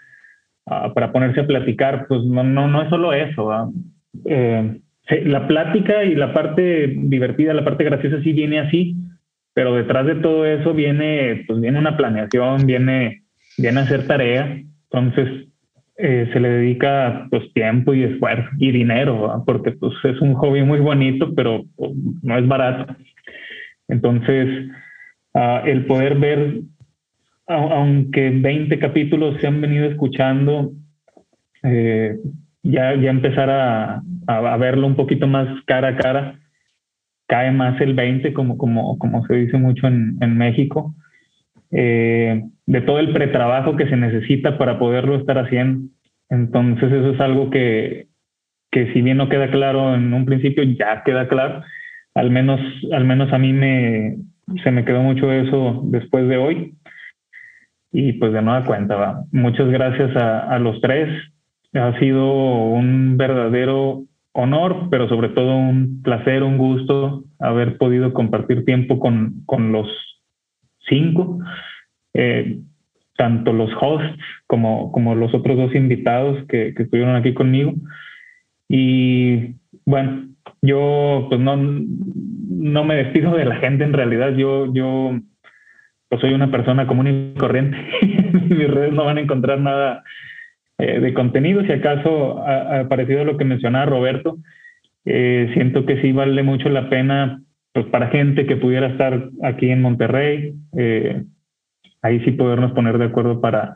[0.66, 3.74] para ponerse a platicar, pues no, no, no es solo eso.
[4.26, 4.80] Eh,
[5.26, 8.96] la plática y la parte divertida, la parte graciosa sí viene así,
[9.54, 13.24] pero detrás de todo eso viene, pues viene una planeación, viene,
[13.58, 14.62] viene a hacer tarea.
[14.90, 15.48] Entonces,
[16.02, 20.64] eh, se le dedica pues tiempo y esfuerzo y dinero, porque pues es un hobby
[20.64, 21.92] muy bonito, pero pues,
[22.24, 22.96] no es barato.
[23.88, 24.70] Entonces,
[25.34, 26.62] ah, el poder ver
[27.48, 30.72] aunque 20 capítulos se han venido escuchando,
[31.64, 32.18] eh,
[32.64, 36.40] ya, ya empezar a, a, verlo un poquito más cara a cara,
[37.28, 40.96] cae más el 20, como, como, como se dice mucho en, en México,
[41.72, 45.88] eh, de todo el pretrabajo que se necesita para poderlo estar haciendo.
[46.30, 48.08] Entonces eso es algo que,
[48.72, 51.64] que si bien no queda claro en un principio, ya queda claro.
[52.16, 52.60] Al menos,
[52.92, 54.18] al menos a mí me,
[54.64, 56.74] se me quedó mucho eso después de hoy.
[57.94, 59.24] Y pues de nueva cuenta, ¿va?
[59.34, 61.10] muchas gracias a, los tres.
[61.74, 64.04] Ha sido un verdadero
[64.34, 69.88] honor, pero sobre todo un placer, un gusto haber podido compartir tiempo con, con los
[70.88, 71.40] cinco,
[72.14, 72.60] eh,
[73.18, 74.18] tanto los hosts
[74.48, 77.74] como, como los otros dos invitados que, que, estuvieron aquí conmigo.
[78.68, 79.56] Y
[79.86, 80.28] bueno,
[80.62, 85.20] yo pues no, no me despido de la gente en realidad, yo, yo
[86.10, 87.78] pues soy una persona común y corriente.
[88.02, 90.04] en mis redes no van a encontrar nada
[90.78, 91.64] eh, de contenido.
[91.64, 94.38] Si acaso, ha, parecido a lo que mencionaba Roberto,
[95.06, 97.42] eh, siento que sí vale mucho la pena
[97.74, 101.24] pues para gente que pudiera estar aquí en Monterrey, eh,
[102.02, 103.76] ahí sí podernos poner de acuerdo para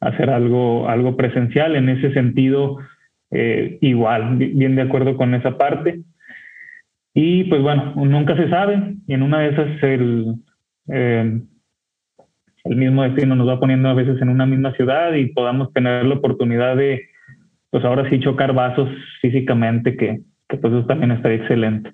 [0.00, 1.76] hacer algo, algo presencial.
[1.76, 2.78] En ese sentido,
[3.80, 6.00] igual, bien de acuerdo con esa parte.
[7.14, 10.34] Y pues bueno, nunca se sabe, y en una de esas el,
[12.64, 16.04] el mismo destino nos va poniendo a veces en una misma ciudad y podamos tener
[16.04, 17.02] la oportunidad de,
[17.70, 18.88] pues ahora sí, chocar vasos
[19.20, 21.92] físicamente, que, que pues eso también estaría excelente.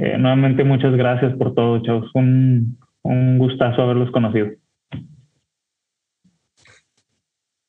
[0.00, 2.10] Eh, nuevamente, muchas gracias por todo, chavos.
[2.14, 4.48] Un, un gustazo haberlos conocido.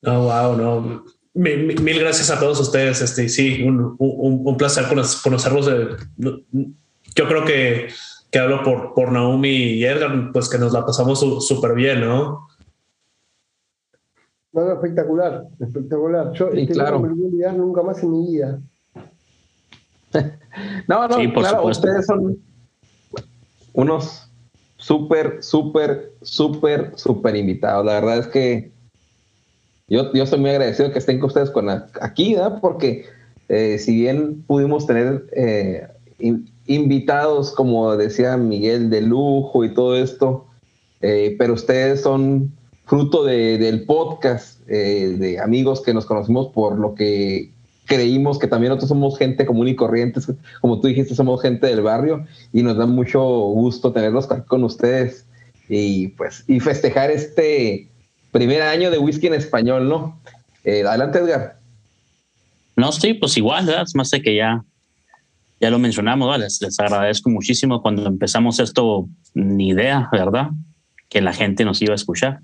[0.04, 1.04] Oh, wow, no.
[1.34, 3.02] Mil, gracias a todos ustedes.
[3.02, 4.84] Este, sí, un, un, un placer
[5.22, 5.70] conocerlos.
[6.16, 7.88] yo creo que
[8.32, 12.48] que hablo por, por Naomi y Edgar, pues que nos la pasamos súper bien, ¿no?
[14.54, 16.32] No, no, espectacular, espectacular.
[16.32, 16.98] Yo este claro.
[17.00, 18.58] no me nunca más en mi vida.
[20.88, 22.38] no, no, claro, ustedes son
[23.72, 24.28] unos
[24.76, 27.86] súper, súper, súper, súper invitados.
[27.86, 28.72] La verdad es que
[29.88, 32.60] yo, yo estoy muy agradecido que estén con ustedes con aquí, ¿no?
[32.60, 33.06] Porque
[33.48, 35.86] eh, si bien pudimos tener eh,
[36.66, 40.46] invitados, como decía Miguel, de lujo y todo esto,
[41.00, 42.52] eh, pero ustedes son
[42.86, 47.52] fruto del podcast, de amigos que nos conocimos por lo que
[47.92, 50.20] creímos que también nosotros somos gente común y corriente,
[50.62, 55.26] como tú dijiste, somos gente del barrio y nos da mucho gusto tenerlos con ustedes
[55.68, 57.88] y pues y festejar este
[58.30, 60.18] primer año de whisky en español, ¿no?
[60.64, 61.58] Eh, adelante, Edgar.
[62.76, 63.84] No, sí, pues igual, ¿verdad?
[63.94, 64.64] Más de que ya
[65.60, 70.48] ya lo mencionamos, les, les agradezco muchísimo cuando empezamos esto, ni idea, ¿verdad?
[71.08, 72.40] Que la gente nos iba a escuchar.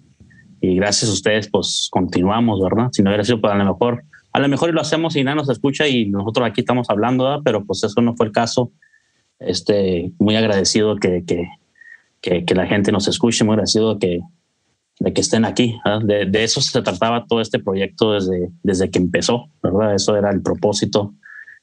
[0.61, 2.91] Y gracias a ustedes, pues continuamos, ¿verdad?
[2.93, 5.37] Si no hubiera sido, pues a lo mejor, a lo mejor lo hacemos y nadie
[5.37, 7.41] nos escucha y nosotros aquí estamos hablando, ¿verdad?
[7.45, 8.73] Pero pues eso no fue el caso.
[9.39, 11.47] Este, muy agradecido que, que,
[12.21, 14.21] que, que la gente nos escuche, muy agradecido que,
[15.01, 15.79] de que estén aquí.
[16.05, 19.95] De, de, eso se trataba todo este proyecto desde, desde que empezó, ¿verdad?
[19.95, 21.15] Eso era el propósito,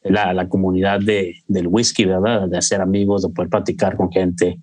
[0.03, 2.47] la, la comunidad de, del whisky, ¿verdad?
[2.47, 4.59] De hacer amigos, de poder platicar con gente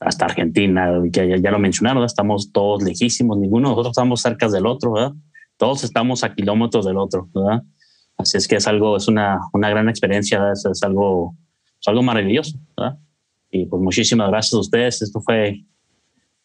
[0.00, 4.48] hasta Argentina, que ya, ya lo mencionaron, estamos todos lejísimos, ninguno de nosotros estamos cerca
[4.48, 5.12] del otro, ¿verdad?
[5.56, 7.62] Todos estamos a kilómetros del otro, ¿verdad?
[8.16, 11.34] Así es que es algo, es una, una gran experiencia, es, es algo,
[11.80, 12.98] es algo maravilloso, ¿verdad?
[13.50, 15.02] Y pues muchísimas gracias a ustedes.
[15.02, 15.64] Esto fue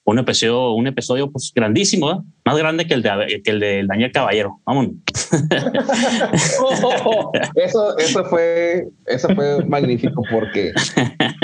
[0.10, 2.18] un episodio, un episodio pues grandísimo, ¿eh?
[2.46, 4.60] más grande que el de, que el de Daniel Caballero.
[4.66, 4.88] Vamos.
[7.56, 10.72] eso, eso fue, eso fue magnífico porque,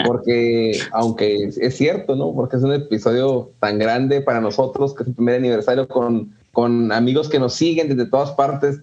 [0.06, 2.34] porque aunque es cierto, ¿no?
[2.34, 6.94] Porque es un episodio tan grande para nosotros que es el primer aniversario con, con
[6.94, 8.80] amigos que nos siguen desde todas partes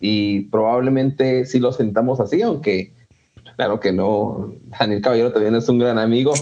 [0.00, 2.92] y probablemente sí lo sentamos así, aunque
[3.54, 6.34] claro que no, Daniel Caballero también es un gran amigo,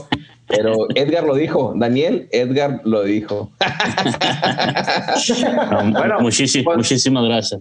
[0.48, 3.52] pero Edgar lo dijo, Daniel, Edgar lo dijo.
[5.92, 7.60] bueno, muchísimas, pues, muchísimas gracias.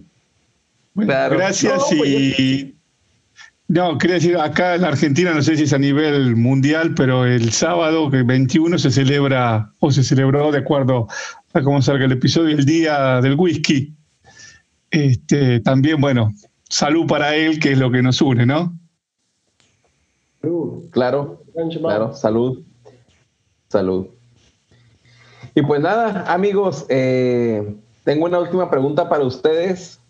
[0.94, 2.74] gracias pues, y...
[3.68, 7.26] No, quería decir, acá en la Argentina, no sé si es a nivel mundial, pero
[7.26, 11.08] el sábado, que 21, se celebra, o se celebró de acuerdo
[11.60, 13.94] a cómo salga el episodio, el Día del Whisky.
[14.90, 16.32] Este, también, bueno,
[16.68, 18.76] salud para él, que es lo que nos une, ¿no?
[20.90, 21.42] Claro,
[21.80, 22.62] claro, salud.
[23.68, 24.08] Salud.
[25.54, 30.00] Y pues nada, amigos, eh, tengo una última pregunta para ustedes.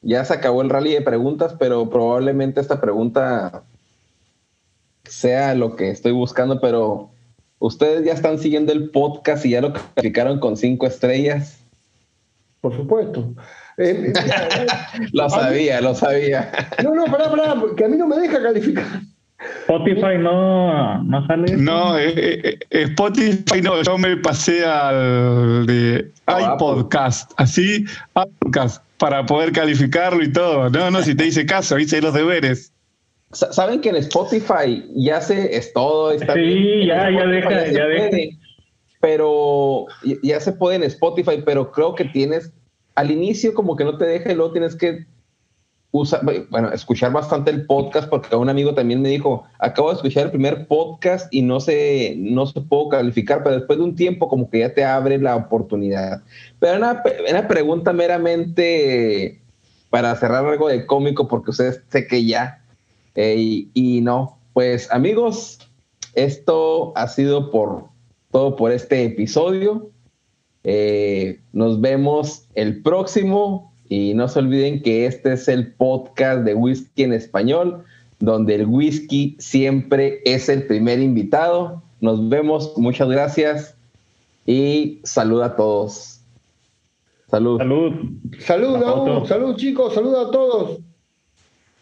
[0.00, 3.62] Ya se acabó el rally de preguntas, pero probablemente esta pregunta
[5.04, 7.13] sea lo que estoy buscando, pero
[7.66, 11.58] ustedes ya están siguiendo el podcast y ya lo calificaron con cinco estrellas.
[12.60, 13.34] Por supuesto.
[13.78, 14.12] Eh,
[15.12, 16.52] lo sabía, lo sabía.
[16.82, 18.84] No, no, pará, pará, que a mí no me deja calificar.
[19.62, 21.56] Spotify no, no sale.
[21.56, 27.84] No, eh, eh, eh, Spotify no, yo me pasé al de iPodcast, así,
[28.14, 30.70] iPodcast, para poder calificarlo y todo.
[30.70, 32.73] No, no, si te hice caso, hice los deberes.
[33.34, 36.12] Saben que en Spotify ya se es todo.
[36.12, 38.36] Está sí, ya, ya deja, ya, deja.
[39.00, 39.86] pero
[40.22, 42.52] ya se puede en Spotify, pero creo que tienes
[42.94, 45.06] al inicio como que no te deja y luego tienes que
[46.50, 50.30] bueno, escuchar bastante el podcast porque un amigo también me dijo, acabo de escuchar el
[50.32, 54.50] primer podcast y no sé, no se puedo calificar, pero después de un tiempo como
[54.50, 56.22] que ya te abre la oportunidad.
[56.58, 57.00] Pero una,
[57.30, 59.40] una pregunta meramente
[59.88, 62.63] para cerrar algo de cómico porque ustedes sé que ya,
[63.14, 65.58] eh, y, no, pues amigos,
[66.14, 67.84] esto ha sido por
[68.30, 69.90] todo por este episodio.
[70.64, 76.54] Eh, nos vemos el próximo y no se olviden que este es el podcast de
[76.54, 77.84] whisky en español,
[78.18, 81.82] donde el whisky siempre es el primer invitado.
[82.00, 83.76] Nos vemos, muchas gracias
[84.46, 86.20] y salud a todos.
[87.30, 87.58] Salud.
[87.58, 87.92] Salud.
[88.38, 89.94] Salud, Salud, chicos.
[89.94, 90.80] Salud a todos.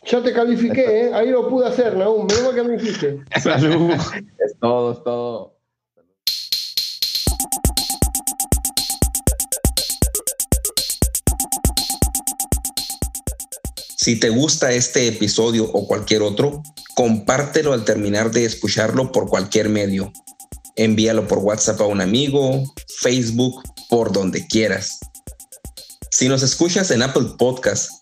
[0.04, 1.14] Ya te califiqué, ¿eh?
[1.14, 2.26] Ahí lo pude hacer, Naum.
[2.26, 3.20] Menos que me dijiste.
[3.42, 3.92] Salud.
[3.92, 5.52] es todo, es todo.
[13.96, 16.64] Si te gusta este episodio o cualquier otro,
[16.96, 20.12] compártelo al terminar de escucharlo por cualquier medio.
[20.74, 22.64] Envíalo por WhatsApp a un amigo,
[22.98, 24.98] Facebook, por donde quieras.
[26.10, 28.01] Si nos escuchas en Apple Podcast